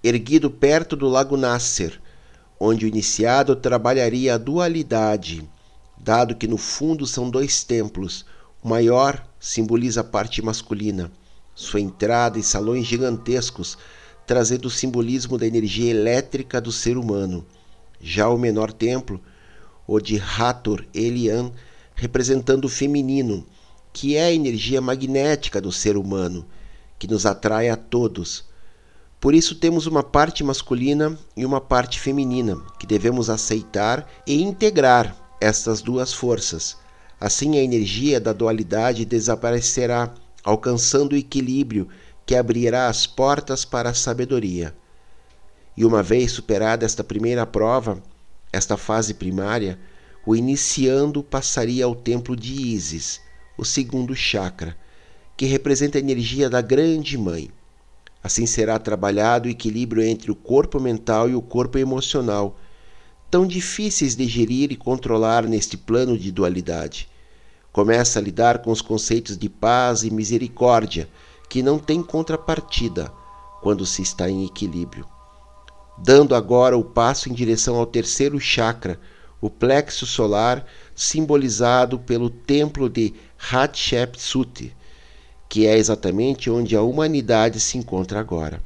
erguido 0.03 0.51
perto 0.51 0.95
do 0.95 1.09
lago 1.09 1.37
Nasser, 1.37 2.01
onde 2.61 2.85
o 2.85 2.89
iniciado 2.89 3.57
trabalharia 3.57 4.35
a 4.35 4.39
dualidade, 4.39 5.49
dado 5.99 6.35
que 6.37 6.47
no 6.47 6.57
fundo 6.57 7.07
são 7.07 7.31
dois 7.31 7.65
templos. 7.65 8.25
O 8.63 8.69
maior 8.69 9.27
simboliza 9.41 10.01
a 10.01 10.05
parte 10.05 10.43
masculina, 10.43 11.11
sua 11.55 11.81
entrada 11.81 12.39
e 12.39 12.43
salões 12.43 12.87
gigantescos, 12.87 13.79
trazendo 14.27 14.67
o 14.67 14.71
simbolismo 14.71 15.39
da 15.39 15.47
energia 15.47 15.91
elétrica 15.91 16.61
do 16.61 16.73
ser 16.73 16.99
humano. 16.99 17.47
Já 18.01 18.29
o 18.29 18.39
menor 18.39 18.73
templo, 18.73 19.21
o 19.87 20.01
de 20.01 20.21
Hathor 20.21 20.85
Elian, 20.93 21.53
representando 21.95 22.67
o 22.67 22.69
feminino, 22.69 23.47
que 23.93 24.17
é 24.17 24.25
a 24.25 24.33
energia 24.33 24.81
magnética 24.81 25.61
do 25.61 25.73
ser 25.73 25.97
humano, 25.97 26.45
que 26.99 27.07
nos 27.07 27.27
atrai 27.27 27.69
a 27.69 27.77
todos. 27.77 28.45
Por 29.21 29.35
isso 29.35 29.55
temos 29.55 29.87
uma 29.87 30.03
parte 30.03 30.45
masculina 30.45 31.19
e 31.37 31.45
uma 31.45 31.61
parte 31.61 31.99
feminina, 31.99 32.57
que 32.79 32.87
devemos 32.87 33.31
aceitar 33.31 34.09
e 34.27 34.43
integrar 34.43 35.17
estas 35.41 35.81
duas 35.81 36.13
forças. 36.13 36.77
Assim 37.21 37.59
a 37.59 37.63
energia 37.63 38.21
da 38.21 38.33
dualidade 38.33 39.05
desaparecerá, 39.05 40.13
alcançando 40.45 41.13
o 41.15 41.17
equilíbrio 41.17 41.89
que 42.25 42.35
abrirá 42.35 42.89
as 42.89 43.07
portas 43.07 43.65
para 43.65 43.91
a 43.91 43.95
sabedoria. 43.95 44.75
E 45.77 45.85
uma 45.85 46.03
vez 46.03 46.33
superada 46.33 46.85
esta 46.85 47.05
primeira 47.05 47.47
prova, 47.47 48.03
esta 48.53 48.77
fase 48.77 49.15
primária, 49.15 49.79
o 50.27 50.35
iniciando 50.35 51.23
passaria 51.23 51.85
ao 51.85 51.95
templo 51.95 52.35
de 52.35 52.53
Ísis, 52.53 53.21
o 53.57 53.65
segundo 53.65 54.15
chakra, 54.15 54.77
que 55.37 55.47
representa 55.47 55.99
a 55.99 56.01
energia 56.01 56.49
da 56.49 56.61
Grande 56.61 57.19
Mãe. 57.19 57.51
Assim 58.23 58.47
será 58.47 58.79
trabalhado 58.79 59.47
o 59.47 59.51
equilíbrio 59.51 60.03
entre 60.03 60.31
o 60.31 60.35
corpo 60.35 60.81
mental 60.81 61.29
e 61.29 61.35
o 61.35 61.43
corpo 61.43 61.79
emocional, 61.79 62.59
tão 63.31 63.47
difíceis 63.47 64.17
de 64.17 64.27
gerir 64.27 64.73
e 64.73 64.77
controlar 64.77 65.47
neste 65.47 65.77
plano 65.77 66.19
de 66.19 66.33
dualidade. 66.33 67.09
Começa 67.71 68.19
a 68.19 68.23
lidar 68.23 68.63
com 68.63 68.71
os 68.71 68.81
conceitos 68.81 69.37
de 69.37 69.49
paz 69.49 70.03
e 70.03 70.11
misericórdia, 70.11 71.09
que 71.49 71.63
não 71.63 71.79
têm 71.79 72.03
contrapartida 72.03 73.13
quando 73.61 73.85
se 73.85 74.03
está 74.03 74.31
em 74.31 74.47
equilíbrio. 74.47 75.07
Dando 75.99 76.35
agora 76.35 76.77
o 76.77 76.85
passo 76.85 77.29
em 77.29 77.33
direção 77.33 77.77
ao 77.77 77.87
terceiro 77.87 78.41
chakra, 78.41 78.99
o 79.41 79.51
plexo 79.51 80.07
solar, 80.07 80.67
simbolizado 80.95 81.99
pelo 81.99 82.31
templo 82.31 82.89
de 82.89 83.15
Hatshepsut, 83.51 84.75
que 85.49 85.67
é 85.67 85.77
exatamente 85.77 86.51
onde 86.51 86.77
a 86.77 86.83
humanidade 86.83 87.61
se 87.61 87.79
encontra 87.79 88.21
agora. 88.21 88.63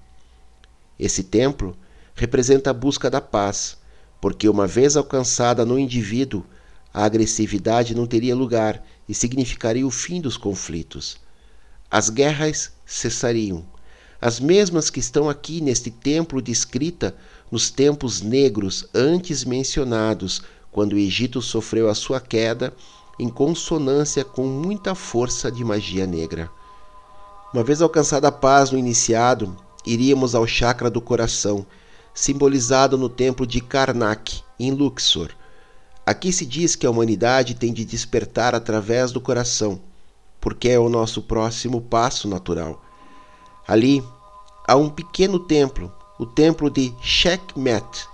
Esse 0.99 1.23
templo 1.23 1.77
representa 2.15 2.71
a 2.71 2.75
busca 2.75 3.11
da 3.11 3.21
paz, 3.21 3.79
porque 4.21 4.49
uma 4.49 4.67
vez 4.67 4.97
alcançada 4.97 5.65
no 5.65 5.79
indivíduo, 5.79 6.45
a 6.93 7.05
agressividade 7.05 7.95
não 7.95 8.07
teria 8.07 8.35
lugar 8.35 8.85
e 9.09 9.15
significaria 9.15 9.87
o 9.87 9.91
fim 9.91 10.21
dos 10.21 10.37
conflitos. 10.37 11.19
As 11.91 12.11
guerras 12.11 12.73
cessariam, 12.85 13.65
as 14.21 14.39
mesmas 14.39 14.91
que 14.91 15.01
estão 15.01 15.31
aqui 15.31 15.63
neste 15.63 15.91
templo 15.91 16.43
descrita 16.43 17.17
nos 17.51 17.71
tempos 17.71 18.21
negros 18.21 18.87
antes 18.95 19.45
mencionados, 19.45 20.43
quando 20.71 20.93
o 20.93 20.99
Egito 20.99 21.41
sofreu 21.41 21.89
a 21.89 21.95
sua 21.95 22.21
queda, 22.21 22.75
em 23.19 23.31
consonância 23.31 24.23
com 24.23 24.47
muita 24.47 24.95
força 24.95 25.51
de 25.51 25.65
magia 25.65 26.07
negra. 26.07 26.51
Uma 27.53 27.65
vez 27.65 27.83
alcançada 27.83 28.29
a 28.29 28.33
paz 28.33 28.71
no 28.71 28.79
iniciado, 28.79 29.57
iríamos 29.85 30.37
ao 30.37 30.47
chakra 30.47 30.89
do 30.89 31.01
coração, 31.01 31.67
simbolizado 32.15 32.97
no 32.97 33.09
templo 33.09 33.45
de 33.45 33.61
Karnak, 33.61 34.41
em 34.57 34.71
Luxor. 34.71 35.31
Aqui 36.07 36.33
se 36.33 36.47
diz 36.47 36.77
que 36.77 36.87
a 36.87 36.91
humanidade 36.91 37.57
tem 37.57 37.73
de 37.73 37.85
despertar 37.85 38.55
através 38.55 39.11
do 39.11 39.21
coração, 39.21 39.81
porque 40.41 40.69
é 40.69 40.79
o 40.79 40.89
nosso 40.89 41.23
próximo 41.23 41.81
passo 41.81 42.29
natural. 42.29 42.81
Ali 43.67 44.01
há 44.65 44.77
um 44.77 44.89
pequeno 44.89 45.41
templo, 45.41 45.93
o 46.21 46.27
templo 46.27 46.71
de 46.71 46.95
Shekmet, 47.03 48.07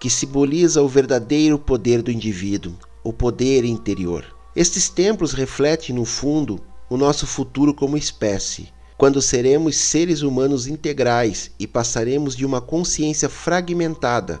que 0.00 0.08
simboliza 0.08 0.80
o 0.80 0.88
verdadeiro 0.88 1.58
poder 1.58 2.00
do 2.00 2.10
indivíduo, 2.10 2.72
o 3.02 3.12
poder 3.12 3.62
interior. 3.66 4.24
Estes 4.56 4.88
templos 4.88 5.34
refletem, 5.34 5.94
no 5.94 6.06
fundo, 6.06 6.58
o 6.94 6.96
nosso 6.96 7.26
futuro 7.26 7.74
como 7.74 7.96
espécie, 7.96 8.68
quando 8.96 9.20
seremos 9.20 9.76
seres 9.76 10.22
humanos 10.22 10.68
integrais 10.68 11.50
e 11.58 11.66
passaremos 11.66 12.36
de 12.36 12.46
uma 12.46 12.60
consciência 12.60 13.28
fragmentada, 13.28 14.40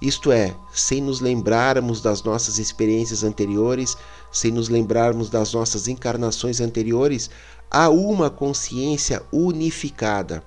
isto 0.00 0.32
é, 0.32 0.56
sem 0.72 1.02
nos 1.02 1.20
lembrarmos 1.20 2.00
das 2.00 2.22
nossas 2.22 2.56
experiências 2.56 3.22
anteriores, 3.22 3.98
sem 4.32 4.50
nos 4.50 4.70
lembrarmos 4.70 5.28
das 5.28 5.52
nossas 5.52 5.86
encarnações 5.86 6.58
anteriores, 6.58 7.28
a 7.70 7.90
uma 7.90 8.30
consciência 8.30 9.22
unificada, 9.30 10.42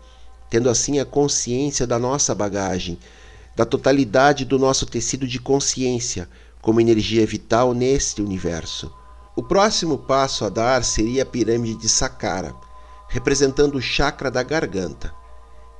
tendo 0.49 0.71
assim 0.71 0.97
a 0.97 1.05
consciência 1.05 1.85
da 1.85 1.99
nossa 1.99 2.33
bagagem, 2.33 2.97
da 3.55 3.63
totalidade 3.63 4.43
do 4.43 4.57
nosso 4.57 4.87
tecido 4.87 5.27
de 5.27 5.39
consciência 5.39 6.27
como 6.63 6.81
energia 6.81 7.27
vital 7.27 7.75
neste 7.75 8.23
universo. 8.23 8.91
O 9.37 9.43
próximo 9.43 9.99
passo 9.99 10.45
a 10.45 10.49
dar 10.49 10.83
seria 10.83 11.21
a 11.21 11.25
pirâmide 11.25 11.75
de 11.75 11.87
Saqqara, 11.87 12.55
representando 13.07 13.75
o 13.75 13.81
chakra 13.81 14.31
da 14.31 14.41
garganta. 14.41 15.13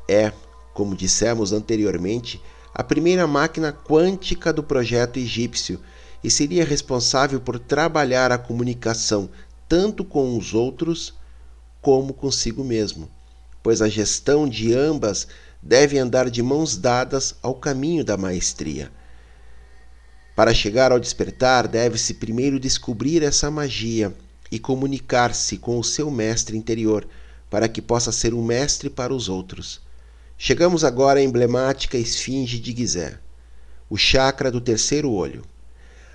é, 0.08 0.32
como 0.76 0.96
dissemos 0.96 1.52
anteriormente, 1.52 2.40
a 2.72 2.84
primeira 2.84 3.26
máquina 3.26 3.74
quântica 3.74 4.54
do 4.54 4.62
projeto 4.62 5.18
egípcio 5.18 5.80
e 6.24 6.30
seria 6.30 6.64
responsável 6.64 7.42
por 7.42 7.58
trabalhar 7.58 8.32
a 8.32 8.38
comunicação 8.38 9.28
tanto 9.68 10.06
com 10.06 10.38
os 10.38 10.54
outros 10.54 11.16
como 11.82 12.14
consigo 12.14 12.64
mesmo, 12.64 13.10
pois 13.64 13.82
a 13.82 13.90
gestão 13.90 14.48
de 14.48 14.76
ambas 14.76 15.28
deve 15.64 15.98
andar 15.98 16.30
de 16.30 16.44
mãos 16.44 16.78
dadas 16.78 17.34
ao 17.42 17.56
caminho 17.56 18.06
da 18.06 18.18
maestria. 18.18 18.92
Para 20.38 20.54
chegar 20.54 20.92
ao 20.92 21.00
despertar, 21.00 21.68
deve-se 21.68 22.14
primeiro 22.14 22.60
descobrir 22.60 23.24
essa 23.24 23.50
magia 23.50 24.14
e 24.52 24.60
comunicar-se 24.60 25.58
com 25.58 25.80
o 25.80 25.84
seu 25.84 26.12
mestre 26.12 26.56
interior, 26.56 27.08
para 27.50 27.68
que 27.68 27.82
possa 27.82 28.12
ser 28.12 28.36
um 28.36 28.44
mestre 28.44 28.88
para 28.88 29.12
os 29.12 29.30
outros. 29.30 29.82
Chegamos 30.38 30.84
agora 30.84 31.20
à 31.20 31.24
emblemática 31.24 31.98
esfinge 31.98 32.60
de 32.60 32.72
Gizé, 32.72 33.18
o 33.90 33.98
chakra 33.98 34.52
do 34.52 34.62
terceiro 34.62 35.10
olho. 35.10 35.44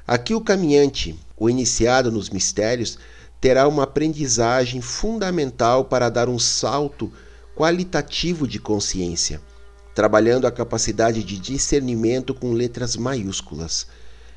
Aqui 0.07 0.37
o 0.37 0.41
caminhante, 0.41 1.19
o 1.37 1.51
iniciado 1.51 2.13
nos 2.13 2.31
mistérios, 2.31 3.01
terá 3.41 3.67
uma 3.67 3.83
aprendizagem 3.83 4.81
fundamental 4.81 5.87
para 5.87 6.09
dar 6.09 6.29
um 6.29 6.39
salto 6.39 7.13
qualitativo 7.57 8.47
de 8.47 8.61
consciência, 8.61 9.41
trabalhando 9.97 10.47
a 10.47 10.53
capacidade 10.53 11.25
de 11.25 11.37
discernimento 11.37 12.33
com 12.33 12.53
letras 12.53 12.95
maiúsculas. 12.95 13.89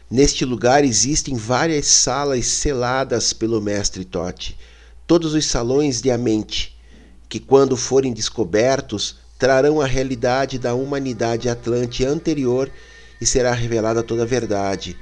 Neste 0.09 0.45
lugar 0.45 0.85
existem 0.85 1.35
várias 1.35 1.87
salas 1.87 2.45
seladas 2.45 3.33
pelo 3.33 3.59
mestre 3.59 4.05
Totti, 4.05 4.55
todos 5.07 5.33
os 5.33 5.47
salões 5.47 5.99
de 5.99 6.11
a 6.11 6.17
mente, 6.17 6.77
que 7.27 7.39
quando 7.39 7.75
forem 7.75 8.13
descobertos 8.13 9.17
trarão 9.39 9.81
a 9.81 9.85
realidade 9.87 10.59
da 10.59 10.75
humanidade 10.75 11.49
atlante 11.49 12.05
anterior 12.05 12.71
e 13.19 13.25
será 13.25 13.51
revelada 13.51 14.03
toda 14.03 14.21
a 14.21 14.27
verdade. 14.27 14.95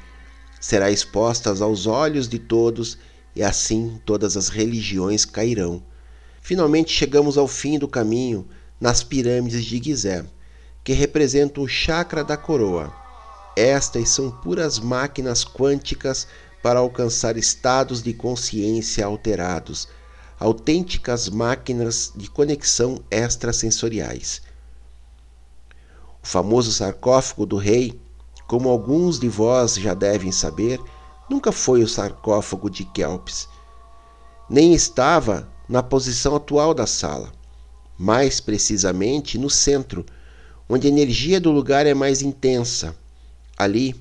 Será 0.61 0.89
exposta 0.89 1.49
aos 1.49 1.85
olhos 1.85 2.29
de 2.29 2.39
todos 2.39 2.97
e 3.35 3.43
assim 3.43 3.99
todas 4.05 4.37
as 4.37 4.47
religiões 4.47 5.25
cairão. 5.25 5.83
Finalmente 6.41 6.93
chegamos 6.93 7.37
ao 7.37 7.47
fim 7.47 7.77
do 7.77 7.89
caminho 7.89 8.47
nas 8.79 9.03
pirâmides 9.03 9.65
de 9.65 9.83
Gizé, 9.83 10.23
que 10.81 10.93
representam 10.93 11.61
o 11.61 11.67
chakra 11.67 12.23
da 12.23 12.37
coroa. 12.37 13.02
Estas 13.55 14.09
são 14.09 14.31
puras 14.31 14.79
máquinas 14.79 15.45
quânticas 15.45 16.27
para 16.61 16.79
alcançar 16.79 17.37
estados 17.37 18.01
de 18.01 18.13
consciência 18.13 19.05
alterados 19.05 19.87
autênticas 20.43 21.29
máquinas 21.29 22.11
de 22.13 22.29
conexão 22.29 23.01
extrasensoriais. 23.09 24.41
O 26.21 26.27
famoso 26.27 26.69
sarcófago 26.71 27.45
do 27.45 27.55
rei, 27.55 27.97
como 28.45 28.67
alguns 28.67 29.19
de 29.19 29.29
vós 29.29 29.75
já 29.75 29.93
devem 29.93 30.33
saber, 30.33 30.81
nunca 31.29 31.51
foi 31.53 31.81
o 31.81 31.87
sarcófago 31.87 32.69
de 32.69 32.83
Kelps, 32.83 33.47
nem 34.49 34.73
estava 34.73 35.49
na 35.69 35.81
posição 35.81 36.35
atual 36.35 36.73
da 36.73 36.85
sala, 36.85 37.31
mais 37.97 38.41
precisamente 38.41 39.37
no 39.37 39.49
centro, 39.49 40.05
onde 40.67 40.87
a 40.87 40.89
energia 40.89 41.39
do 41.39 41.51
lugar 41.51 41.85
é 41.85 41.93
mais 41.93 42.21
intensa. 42.21 42.95
Ali, 43.57 43.95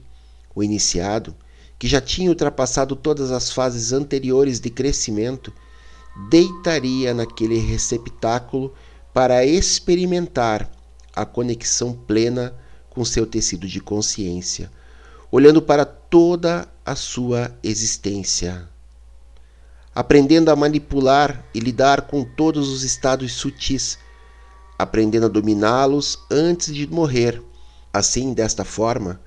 o 0.54 0.62
iniciado, 0.62 1.35
que 1.78 1.88
já 1.88 2.00
tinha 2.00 2.30
ultrapassado 2.30 2.94
todas 2.94 3.30
as 3.30 3.50
fases 3.50 3.92
anteriores 3.92 4.61
de 4.61 4.71
crescimento, 4.71 5.52
deitaria 6.28 7.12
naquele 7.14 7.59
receptáculo 7.59 8.73
para 9.12 9.44
experimentar 9.44 10.71
a 11.14 11.25
conexão 11.25 11.92
plena 11.92 12.54
com 12.88 13.04
seu 13.04 13.26
tecido 13.26 13.66
de 13.66 13.80
consciência, 13.80 14.71
olhando 15.30 15.61
para 15.61 15.85
toda 15.85 16.68
a 16.85 16.94
sua 16.94 17.50
existência, 17.62 18.69
aprendendo 19.95 20.50
a 20.50 20.56
manipular 20.56 21.45
e 21.54 21.60
lidar 21.60 22.02
com 22.02 22.25
todos 22.25 22.69
os 22.69 22.82
estados 22.82 23.32
sutis, 23.32 23.99
aprendendo 24.78 25.26
a 25.26 25.28
dominá-los 25.28 26.19
antes 26.30 26.75
de 26.75 26.86
morrer. 26.86 27.43
Assim, 27.93 28.32
desta 28.32 28.65
forma, 28.65 29.21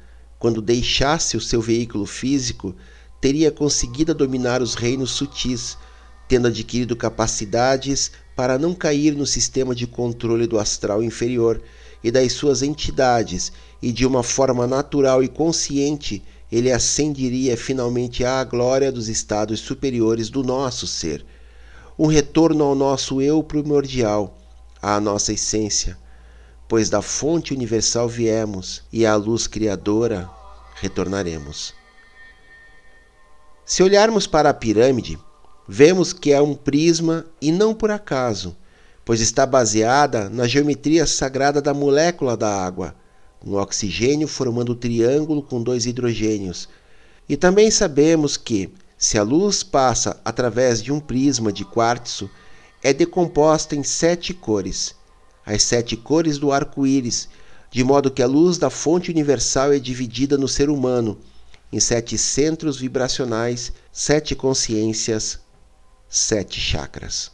quando 0.45 0.61
deixasse 0.61 1.35
o 1.35 1.41
seu 1.41 1.59
veículo 1.59 2.05
físico, 2.05 2.75
teria 3.19 3.49
conseguido 3.49 4.13
dominar 4.13 4.61
os 4.61 4.75
reinos 4.75 5.09
sutis 5.09 5.75
tendo 6.27 6.49
adquirido 6.49 6.95
capacidades 6.95 8.11
para 8.35 8.59
não 8.59 8.75
cair 8.75 9.15
no 9.15 9.25
sistema 9.25 9.73
de 9.73 9.87
controle 9.87 10.45
do 10.45 10.59
astral 10.59 11.01
inferior 11.01 11.59
e 12.03 12.11
das 12.11 12.33
suas 12.33 12.61
entidades, 12.61 13.51
e 13.81 13.91
de 13.91 14.05
uma 14.05 14.21
forma 14.21 14.67
natural 14.67 15.23
e 15.23 15.27
consciente 15.27 16.21
ele 16.51 16.71
ascenderia 16.71 17.57
finalmente 17.57 18.23
à 18.23 18.43
glória 18.43 18.91
dos 18.91 19.09
estados 19.09 19.59
superiores 19.59 20.29
do 20.29 20.43
nosso 20.43 20.85
ser. 20.85 21.25
Um 21.97 22.05
retorno 22.05 22.65
ao 22.65 22.75
nosso 22.75 23.19
eu 23.19 23.41
primordial, 23.41 24.37
à 24.79 24.99
nossa 24.99 25.33
essência, 25.33 25.97
pois 26.67 26.89
da 26.89 27.01
fonte 27.01 27.53
universal 27.53 28.09
viemos 28.09 28.83
e 28.91 29.05
à 29.05 29.15
luz 29.15 29.47
criadora 29.47 30.29
retornaremos. 30.75 31.73
Se 33.65 33.81
olharmos 33.81 34.27
para 34.27 34.49
a 34.49 34.53
pirâmide, 34.53 35.17
vemos 35.67 36.13
que 36.13 36.31
é 36.31 36.41
um 36.41 36.55
prisma 36.55 37.25
e 37.41 37.51
não 37.51 37.73
por 37.73 37.91
acaso, 37.91 38.55
pois 39.03 39.21
está 39.21 39.45
baseada 39.45 40.29
na 40.29 40.47
geometria 40.47 41.05
sagrada 41.05 41.61
da 41.61 41.73
molécula 41.73 42.35
da 42.35 42.49
água, 42.49 42.95
um 43.45 43.55
oxigênio 43.55 44.27
formando 44.27 44.73
um 44.73 44.75
triângulo 44.75 45.41
com 45.41 45.61
dois 45.61 45.85
hidrogênios. 45.85 46.67
E 47.29 47.37
também 47.37 47.69
sabemos 47.69 48.37
que, 48.37 48.71
se 48.97 49.17
a 49.17 49.23
luz 49.23 49.63
passa 49.63 50.19
através 50.25 50.81
de 50.81 50.91
um 50.91 50.99
prisma 50.99 51.51
de 51.51 51.63
quartzo, 51.63 52.29
é 52.83 52.93
decomposta 52.93 53.75
em 53.75 53.83
sete 53.83 54.33
cores, 54.33 54.95
as 55.45 55.63
sete 55.63 55.95
cores 55.95 56.37
do 56.37 56.51
arco-íris, 56.51 57.29
de 57.69 57.83
modo 57.83 58.09
que 58.09 58.23
a 58.23 58.27
luz 58.27 58.57
da 58.57 58.69
fonte 58.69 59.11
universal 59.11 59.71
é 59.71 59.79
dividida 59.79 60.37
no 60.37 60.47
ser 60.47 60.69
humano 60.69 61.19
em 61.71 61.79
sete 61.79 62.17
centros 62.17 62.79
vibracionais, 62.79 63.73
sete 63.91 64.35
consciências, 64.35 65.39
sete 66.07 66.59
chakras. 66.59 67.31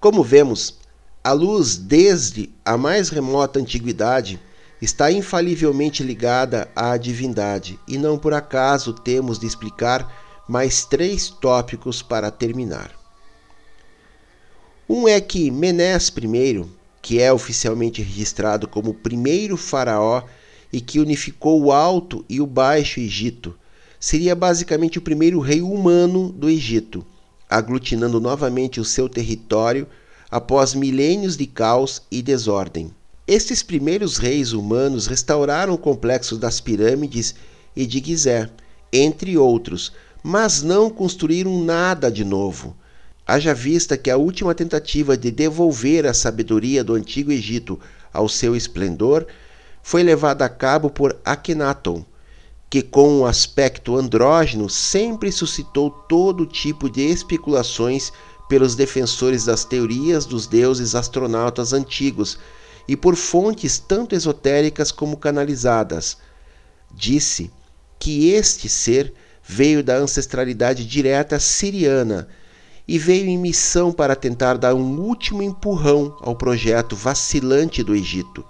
Como 0.00 0.22
vemos, 0.22 0.78
a 1.22 1.32
luz, 1.32 1.76
desde 1.76 2.50
a 2.64 2.78
mais 2.78 3.10
remota 3.10 3.58
antiguidade, 3.58 4.40
está 4.80 5.10
infalivelmente 5.10 6.02
ligada 6.02 6.70
à 6.74 6.96
divindade, 6.96 7.78
e 7.86 7.98
não 7.98 8.18
por 8.18 8.32
acaso 8.32 8.92
temos 8.92 9.38
de 9.38 9.46
explicar 9.46 10.10
mais 10.48 10.84
três 10.84 11.28
tópicos 11.28 12.00
para 12.00 12.30
terminar. 12.30 12.92
Um 14.88 15.06
é 15.06 15.20
que 15.20 15.50
Menés 15.50 16.08
I, 16.08 16.64
que 17.00 17.20
é 17.20 17.32
oficialmente 17.32 18.02
registrado 18.02 18.66
como 18.66 18.90
o 18.90 18.94
primeiro 18.94 19.56
faraó 19.56 20.22
e 20.72 20.80
que 20.80 21.00
unificou 21.00 21.62
o 21.62 21.72
Alto 21.72 22.24
e 22.28 22.40
o 22.40 22.46
Baixo 22.46 23.00
Egito, 23.00 23.54
seria 23.98 24.34
basicamente 24.34 24.98
o 24.98 25.02
primeiro 25.02 25.40
rei 25.40 25.62
humano 25.62 26.30
do 26.30 26.48
Egito 26.48 27.04
aglutinando 27.48 28.20
novamente 28.20 28.80
o 28.80 28.84
seu 28.84 29.08
território 29.08 29.86
após 30.30 30.74
milênios 30.74 31.36
de 31.36 31.46
caos 31.46 32.02
e 32.10 32.20
desordem. 32.20 32.90
Estes 33.26 33.62
primeiros 33.62 34.18
reis 34.18 34.52
humanos 34.52 35.06
restauraram 35.06 35.74
o 35.74 35.78
complexo 35.78 36.36
das 36.36 36.60
pirâmides 36.60 37.34
e 37.74 37.86
de 37.86 38.02
Gizé, 38.04 38.50
entre 38.92 39.36
outros, 39.38 39.92
mas 40.22 40.62
não 40.62 40.90
construíram 40.90 41.62
nada 41.62 42.10
de 42.10 42.24
novo. 42.24 42.76
Haja 43.30 43.52
vista 43.52 43.98
que 43.98 44.10
a 44.10 44.16
última 44.16 44.54
tentativa 44.54 45.14
de 45.14 45.30
devolver 45.30 46.06
a 46.06 46.14
sabedoria 46.14 46.82
do 46.82 46.94
antigo 46.94 47.30
Egito 47.30 47.78
ao 48.10 48.26
seu 48.26 48.56
esplendor 48.56 49.26
foi 49.82 50.02
levada 50.02 50.46
a 50.46 50.48
cabo 50.48 50.88
por 50.88 51.14
Akhenaton, 51.22 52.06
que 52.70 52.80
com 52.80 53.20
um 53.20 53.26
aspecto 53.26 53.98
andrógeno 53.98 54.70
sempre 54.70 55.30
suscitou 55.30 55.90
todo 55.90 56.46
tipo 56.46 56.88
de 56.88 57.02
especulações 57.02 58.10
pelos 58.48 58.74
defensores 58.74 59.44
das 59.44 59.62
teorias 59.62 60.24
dos 60.24 60.46
deuses 60.46 60.94
astronautas 60.94 61.74
antigos 61.74 62.38
e 62.88 62.96
por 62.96 63.14
fontes 63.14 63.78
tanto 63.78 64.14
esotéricas 64.14 64.90
como 64.90 65.18
canalizadas. 65.18 66.16
Disse 66.90 67.50
que 67.98 68.30
este 68.30 68.70
ser 68.70 69.12
veio 69.44 69.84
da 69.84 69.96
ancestralidade 69.96 70.86
direta 70.86 71.38
siriana 71.38 72.26
e 72.88 72.98
veio 72.98 73.28
em 73.28 73.36
missão 73.36 73.92
para 73.92 74.16
tentar 74.16 74.56
dar 74.56 74.74
um 74.74 74.98
último 74.98 75.42
empurrão 75.42 76.16
ao 76.22 76.34
projeto 76.34 76.96
vacilante 76.96 77.82
do 77.82 77.94
Egito, 77.94 78.42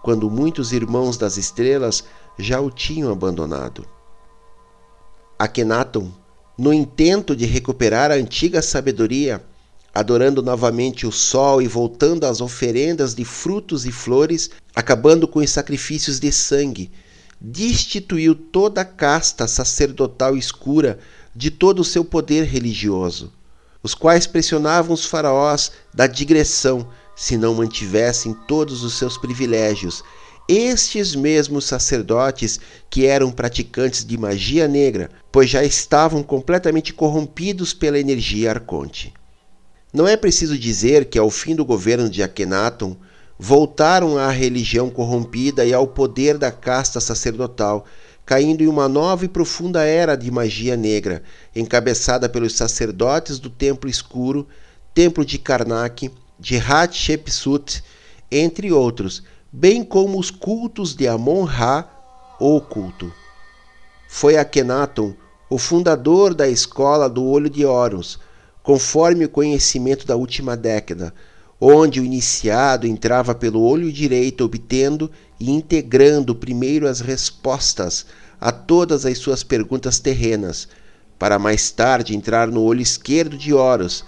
quando 0.00 0.30
muitos 0.30 0.72
irmãos 0.72 1.16
das 1.16 1.36
estrelas 1.36 2.04
já 2.38 2.60
o 2.60 2.70
tinham 2.70 3.10
abandonado. 3.10 3.84
Akhenaton, 5.36 6.08
no 6.56 6.72
intento 6.72 7.34
de 7.34 7.46
recuperar 7.46 8.12
a 8.12 8.14
antiga 8.14 8.62
sabedoria, 8.62 9.44
adorando 9.92 10.40
novamente 10.40 11.04
o 11.04 11.10
sol 11.10 11.60
e 11.60 11.66
voltando 11.66 12.24
às 12.24 12.40
oferendas 12.40 13.12
de 13.12 13.24
frutos 13.24 13.86
e 13.86 13.90
flores, 13.90 14.50
acabando 14.72 15.26
com 15.26 15.40
os 15.40 15.50
sacrifícios 15.50 16.20
de 16.20 16.30
sangue, 16.30 16.92
destituiu 17.40 18.36
toda 18.36 18.82
a 18.82 18.84
casta 18.84 19.48
sacerdotal 19.48 20.36
escura 20.36 21.00
de 21.34 21.50
todo 21.50 21.80
o 21.80 21.84
seu 21.84 22.04
poder 22.04 22.44
religioso, 22.44 23.32
os 23.82 23.94
quais 23.94 24.26
pressionavam 24.26 24.92
os 24.92 25.06
faraós 25.06 25.72
da 25.92 26.06
digressão 26.06 26.88
se 27.16 27.36
não 27.36 27.54
mantivessem 27.54 28.34
todos 28.46 28.82
os 28.82 28.94
seus 28.94 29.18
privilégios. 29.18 30.02
Estes 30.48 31.14
mesmos 31.14 31.64
sacerdotes 31.64 32.58
que 32.88 33.06
eram 33.06 33.30
praticantes 33.30 34.04
de 34.04 34.18
magia 34.18 34.66
negra, 34.66 35.10
pois 35.30 35.48
já 35.48 35.62
estavam 35.62 36.22
completamente 36.22 36.92
corrompidos 36.92 37.72
pela 37.72 37.98
energia 37.98 38.50
arconte. 38.50 39.14
Não 39.92 40.08
é 40.08 40.16
preciso 40.16 40.58
dizer 40.58 41.06
que, 41.06 41.18
ao 41.18 41.30
fim 41.30 41.54
do 41.54 41.64
governo 41.64 42.08
de 42.08 42.22
Akhenaton, 42.22 42.96
voltaram 43.38 44.18
à 44.18 44.30
religião 44.30 44.90
corrompida 44.90 45.64
e 45.64 45.72
ao 45.72 45.86
poder 45.86 46.36
da 46.36 46.52
casta 46.52 47.00
sacerdotal, 47.00 47.86
caindo 48.30 48.62
em 48.62 48.68
uma 48.68 48.88
nova 48.88 49.24
e 49.24 49.28
profunda 49.28 49.82
era 49.82 50.14
de 50.14 50.30
magia 50.30 50.76
negra, 50.76 51.20
encabeçada 51.52 52.28
pelos 52.28 52.54
sacerdotes 52.54 53.40
do 53.40 53.50
Templo 53.50 53.90
Escuro, 53.90 54.46
Templo 54.94 55.24
de 55.24 55.36
Karnak, 55.36 56.08
de 56.38 56.56
Hatshepsut, 56.56 57.82
entre 58.30 58.70
outros, 58.70 59.24
bem 59.50 59.82
como 59.82 60.16
os 60.16 60.30
cultos 60.30 60.94
de 60.94 61.08
Amon-Ra, 61.08 61.90
oculto. 62.38 63.12
Foi 64.08 64.36
Akhenaton 64.36 65.12
o 65.50 65.58
fundador 65.58 66.32
da 66.32 66.46
escola 66.46 67.10
do 67.10 67.24
Olho 67.24 67.50
de 67.50 67.66
Horus, 67.66 68.16
conforme 68.62 69.24
o 69.24 69.28
conhecimento 69.28 70.06
da 70.06 70.14
última 70.14 70.56
década, 70.56 71.12
onde 71.60 72.00
o 72.00 72.04
iniciado 72.04 72.86
entrava 72.86 73.34
pelo 73.34 73.60
olho 73.60 73.92
direito, 73.92 74.44
obtendo 74.44 75.10
e 75.40 75.50
integrando 75.50 76.34
primeiro 76.34 76.86
as 76.86 77.00
respostas 77.00 78.04
a 78.38 78.52
todas 78.52 79.06
as 79.06 79.16
suas 79.16 79.42
perguntas 79.42 79.98
terrenas, 79.98 80.68
para 81.18 81.38
mais 81.38 81.70
tarde 81.70 82.14
entrar 82.14 82.48
no 82.48 82.62
olho 82.62 82.82
esquerdo 82.82 83.36
de 83.36 83.52
Horus. 83.54 84.04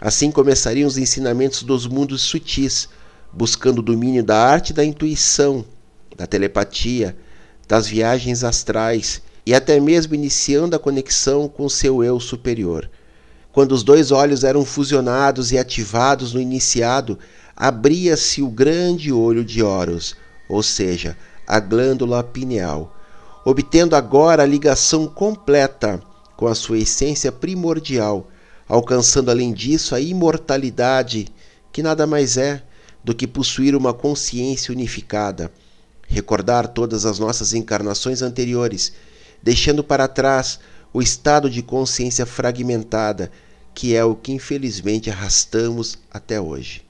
Assim 0.00 0.30
começariam 0.30 0.86
os 0.86 0.98
ensinamentos 0.98 1.62
dos 1.62 1.86
mundos 1.86 2.22
sutis, 2.22 2.88
buscando 3.32 3.78
o 3.78 3.82
domínio 3.82 4.22
da 4.22 4.38
arte 4.38 4.72
da 4.72 4.84
intuição, 4.84 5.64
da 6.16 6.26
telepatia, 6.26 7.16
das 7.66 7.86
viagens 7.86 8.44
astrais 8.44 9.22
e 9.46 9.54
até 9.54 9.80
mesmo 9.80 10.14
iniciando 10.14 10.76
a 10.76 10.78
conexão 10.78 11.48
com 11.48 11.68
seu 11.68 12.04
eu 12.04 12.20
superior. 12.20 12.90
Quando 13.52 13.72
os 13.72 13.82
dois 13.82 14.10
olhos 14.10 14.42
eram 14.44 14.64
fusionados 14.64 15.52
e 15.52 15.58
ativados 15.58 16.32
no 16.32 16.40
iniciado, 16.40 17.18
abria-se 17.56 18.42
o 18.42 18.48
grande 18.48 19.12
olho 19.12 19.44
de 19.44 19.62
Horus, 19.62 20.16
ou 20.48 20.62
seja, 20.62 21.16
a 21.46 21.60
glândula 21.60 22.22
pineal, 22.22 22.94
obtendo 23.44 23.94
agora 23.94 24.42
a 24.42 24.46
ligação 24.46 25.06
completa 25.06 26.02
com 26.36 26.46
a 26.46 26.54
sua 26.54 26.78
essência 26.78 27.30
primordial, 27.30 28.28
alcançando 28.68 29.30
além 29.30 29.52
disso 29.52 29.94
a 29.94 30.00
imortalidade, 30.00 31.28
que 31.72 31.82
nada 31.82 32.06
mais 32.06 32.36
é 32.36 32.62
do 33.02 33.14
que 33.14 33.26
possuir 33.26 33.76
uma 33.76 33.92
consciência 33.92 34.72
unificada, 34.72 35.52
recordar 36.08 36.68
todas 36.68 37.04
as 37.04 37.18
nossas 37.18 37.52
encarnações 37.52 38.22
anteriores, 38.22 38.92
deixando 39.42 39.84
para 39.84 40.08
trás 40.08 40.58
o 40.92 41.02
estado 41.02 41.50
de 41.50 41.62
consciência 41.62 42.24
fragmentada, 42.24 43.30
que 43.74 43.94
é 43.94 44.04
o 44.04 44.14
que 44.14 44.32
infelizmente 44.32 45.10
arrastamos 45.10 45.98
até 46.10 46.40
hoje. 46.40 46.82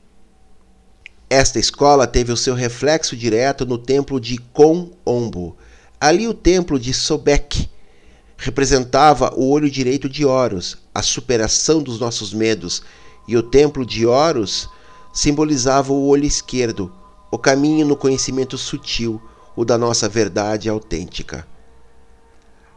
Esta 1.28 1.58
escola 1.58 2.06
teve 2.06 2.32
o 2.32 2.36
seu 2.36 2.54
reflexo 2.54 3.16
direto 3.16 3.64
no 3.64 3.78
templo 3.78 4.20
de 4.20 4.38
Kon-Ombo. 4.38 5.56
Ali 6.00 6.28
o 6.28 6.34
templo 6.34 6.78
de 6.78 6.92
Sobek 6.92 7.68
representava 8.36 9.32
o 9.34 9.50
olho 9.50 9.70
direito 9.70 10.08
de 10.08 10.24
Horus, 10.24 10.76
a 10.94 11.00
superação 11.00 11.82
dos 11.82 11.98
nossos 11.98 12.34
medos, 12.34 12.82
e 13.26 13.36
o 13.36 13.42
templo 13.42 13.86
de 13.86 14.06
Horus 14.06 14.68
simbolizava 15.12 15.92
o 15.92 16.06
olho 16.06 16.26
esquerdo, 16.26 16.92
o 17.30 17.38
caminho 17.38 17.86
no 17.86 17.96
conhecimento 17.96 18.58
sutil, 18.58 19.20
o 19.56 19.64
da 19.64 19.78
nossa 19.78 20.08
verdade 20.08 20.68
autêntica. 20.68 21.46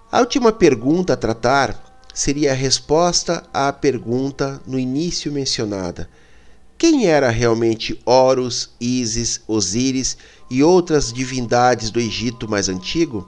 A 0.10 0.20
última 0.20 0.54
pergunta 0.54 1.14
a 1.14 1.18
tratar 1.18 2.02
seria 2.14 2.52
a 2.52 2.56
resposta 2.56 3.44
à 3.54 3.74
pergunta 3.74 4.62
no 4.66 4.80
início 4.80 5.32
mencionada. 5.32 6.10
Quem 6.78 7.08
era 7.08 7.32
realmente 7.32 8.00
Horus, 8.06 8.70
Ísis, 8.80 9.42
Osíris 9.48 10.16
e 10.48 10.62
outras 10.62 11.12
divindades 11.12 11.90
do 11.90 12.00
Egito 12.00 12.48
mais 12.48 12.70
antigo? 12.70 13.28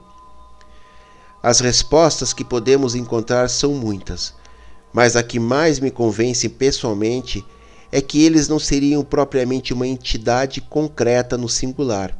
As 1.42 1.58
respostas 1.58 2.32
que 2.32 2.44
podemos 2.44 2.94
encontrar 2.94 3.50
são 3.50 3.74
muitas, 3.74 4.32
mas 4.92 5.16
a 5.16 5.22
que 5.22 5.40
mais 5.40 5.80
me 5.80 5.90
convence 5.90 6.48
pessoalmente 6.48 7.44
é 7.90 8.00
que 8.00 8.22
eles 8.22 8.46
não 8.46 8.60
seriam 8.60 9.02
propriamente 9.02 9.74
uma 9.74 9.86
entidade 9.86 10.60
concreta 10.60 11.36
no 11.36 11.48
singular, 11.48 12.16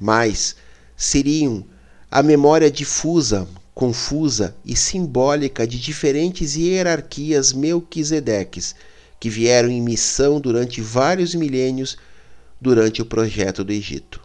mas 0.00 0.56
seriam 0.96 1.64
a 2.10 2.24
memória 2.24 2.68
difusa, 2.68 3.46
confusa 3.72 4.56
e 4.64 4.74
simbólica 4.74 5.64
de 5.64 5.78
diferentes 5.78 6.56
hierarquias 6.56 7.52
melquisedeques 7.52 8.74
que 9.18 9.30
vieram 9.30 9.68
em 9.68 9.80
missão 9.80 10.40
durante 10.40 10.80
vários 10.80 11.34
milênios 11.34 11.96
durante 12.60 13.02
o 13.02 13.06
projeto 13.06 13.64
do 13.64 13.72
Egito. 13.72 14.20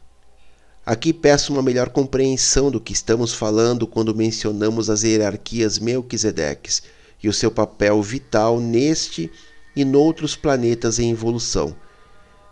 Aqui 0.85 1.13
peço 1.13 1.53
uma 1.53 1.61
melhor 1.61 1.89
compreensão 1.89 2.71
do 2.71 2.81
que 2.81 2.91
estamos 2.91 3.33
falando 3.33 3.85
quando 3.85 4.15
mencionamos 4.15 4.89
as 4.89 5.03
hierarquias 5.03 5.77
melquisedeques 5.77 6.81
e 7.21 7.29
o 7.29 7.33
seu 7.33 7.51
papel 7.51 8.01
vital 8.01 8.59
neste 8.59 9.31
e 9.75 9.85
noutros 9.85 10.35
planetas 10.35 10.99
em 10.99 11.11
evolução. 11.11 11.75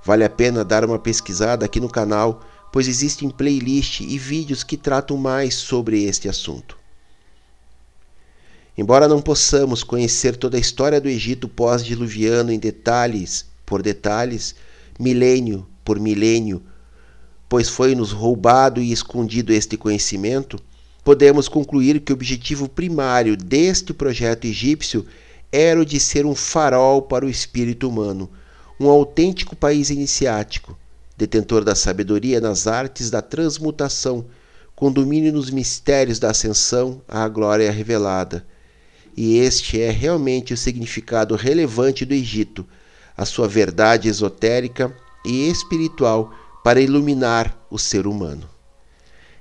Vale 0.04 0.24
a 0.24 0.30
pena 0.30 0.64
dar 0.64 0.86
uma 0.86 1.00
pesquisada 1.00 1.66
aqui 1.66 1.80
no 1.80 1.90
canal, 1.90 2.42
pois 2.72 2.88
existem 2.88 3.30
playlists 3.30 4.06
e 4.10 4.18
vídeos 4.18 4.64
que 4.64 4.78
tratam 4.78 5.18
mais 5.18 5.56
sobre 5.56 6.04
este 6.04 6.30
assunto. 6.30 6.79
Embora 8.80 9.10
não 9.10 9.22
possamos 9.22 9.84
conhecer 9.84 10.38
toda 10.38 10.56
a 10.56 10.60
história 10.60 11.02
do 11.02 11.10
Egito 11.10 11.50
pós-diluviano 11.50 12.50
em 12.50 12.58
detalhes 12.58 13.46
por 13.66 13.82
detalhes, 13.82 14.56
milênio 14.98 15.68
por 15.84 16.00
milênio, 16.00 16.64
pois 17.50 17.68
foi-nos 17.68 18.14
roubado 18.14 18.82
e 18.82 18.94
escondido 18.94 19.52
este 19.52 19.76
conhecimento, 19.76 20.58
podemos 21.04 21.50
concluir 21.50 22.00
que 22.00 22.14
o 22.14 22.16
objetivo 22.16 22.70
primário 22.70 23.36
deste 23.36 23.94
projeto 23.94 24.46
egípcio 24.48 25.06
era 25.52 25.82
o 25.82 25.86
de 25.86 26.00
ser 26.00 26.26
um 26.26 26.34
farol 26.34 27.02
para 27.02 27.26
o 27.26 27.30
espírito 27.30 27.86
humano, 27.86 28.30
um 28.80 28.88
autêntico 28.88 29.58
país 29.58 29.90
iniciático, 29.90 30.80
detentor 31.18 31.66
da 31.66 31.76
sabedoria 31.76 32.40
nas 32.40 32.66
artes 32.66 33.10
da 33.10 33.22
transmutação, 33.22 34.26
com 34.74 34.90
domínio 34.90 35.34
nos 35.34 35.50
mistérios 35.50 36.18
da 36.18 36.30
ascensão 36.30 37.02
à 37.10 37.28
glória 37.28 37.70
revelada 37.70 38.46
e 39.16 39.38
este 39.38 39.82
é 39.82 39.92
realmente 39.92 40.54
o 40.54 40.58
significado 40.58 41.36
relevante 41.36 42.06
do 42.06 42.14
Egito, 42.14 42.66
a 43.16 43.26
sua 43.26 43.48
verdade 43.48 44.08
esotérica 44.08 44.96
e 45.26 45.50
espiritual 45.50 46.34
para 46.64 46.82
iluminar 46.82 47.58
o 47.70 47.78
ser 47.78 48.08
humano. 48.08 48.50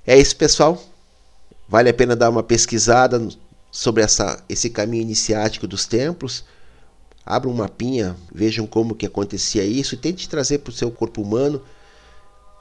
É 0.06 0.18
isso, 0.18 0.36
pessoal. 0.36 0.82
Vale 1.68 1.90
a 1.90 1.94
pena 1.94 2.16
dar 2.16 2.30
uma 2.30 2.42
pesquisada 2.42 3.28
sobre 3.70 4.02
essa, 4.02 4.42
esse 4.48 4.70
caminho 4.70 5.02
iniciático 5.02 5.66
dos 5.66 5.86
templos. 5.86 6.44
Abra 7.24 7.48
um 7.50 7.54
mapinha, 7.54 8.16
vejam 8.32 8.66
como 8.66 8.94
que 8.94 9.04
acontecia 9.04 9.64
isso 9.64 9.94
e 9.94 9.98
tente 9.98 10.28
trazer 10.28 10.58
para 10.58 10.70
o 10.70 10.74
seu 10.74 10.90
corpo 10.90 11.20
humano. 11.20 11.62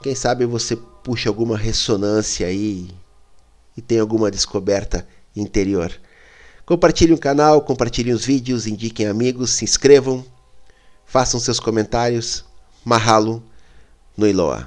Quem 0.03 0.13
sabe 0.13 0.45
você 0.45 0.75
puxa 0.75 1.29
alguma 1.29 1.57
ressonância 1.57 2.47
aí 2.47 2.89
e 3.77 3.81
tem 3.81 3.99
alguma 3.99 4.29
descoberta 4.29 5.07
interior. 5.35 5.91
Compartilhem 6.67 7.15
o 7.15 7.17
canal, 7.17 7.61
compartilhem 7.61 8.13
os 8.13 8.25
vídeos, 8.25 8.67
indiquem 8.67 9.07
amigos, 9.07 9.51
se 9.51 9.63
inscrevam, 9.63 10.25
façam 11.05 11.39
seus 11.39 11.61
comentários. 11.61 12.43
Mahalo 12.83 13.41
no 14.17 14.27
Iloa. 14.27 14.65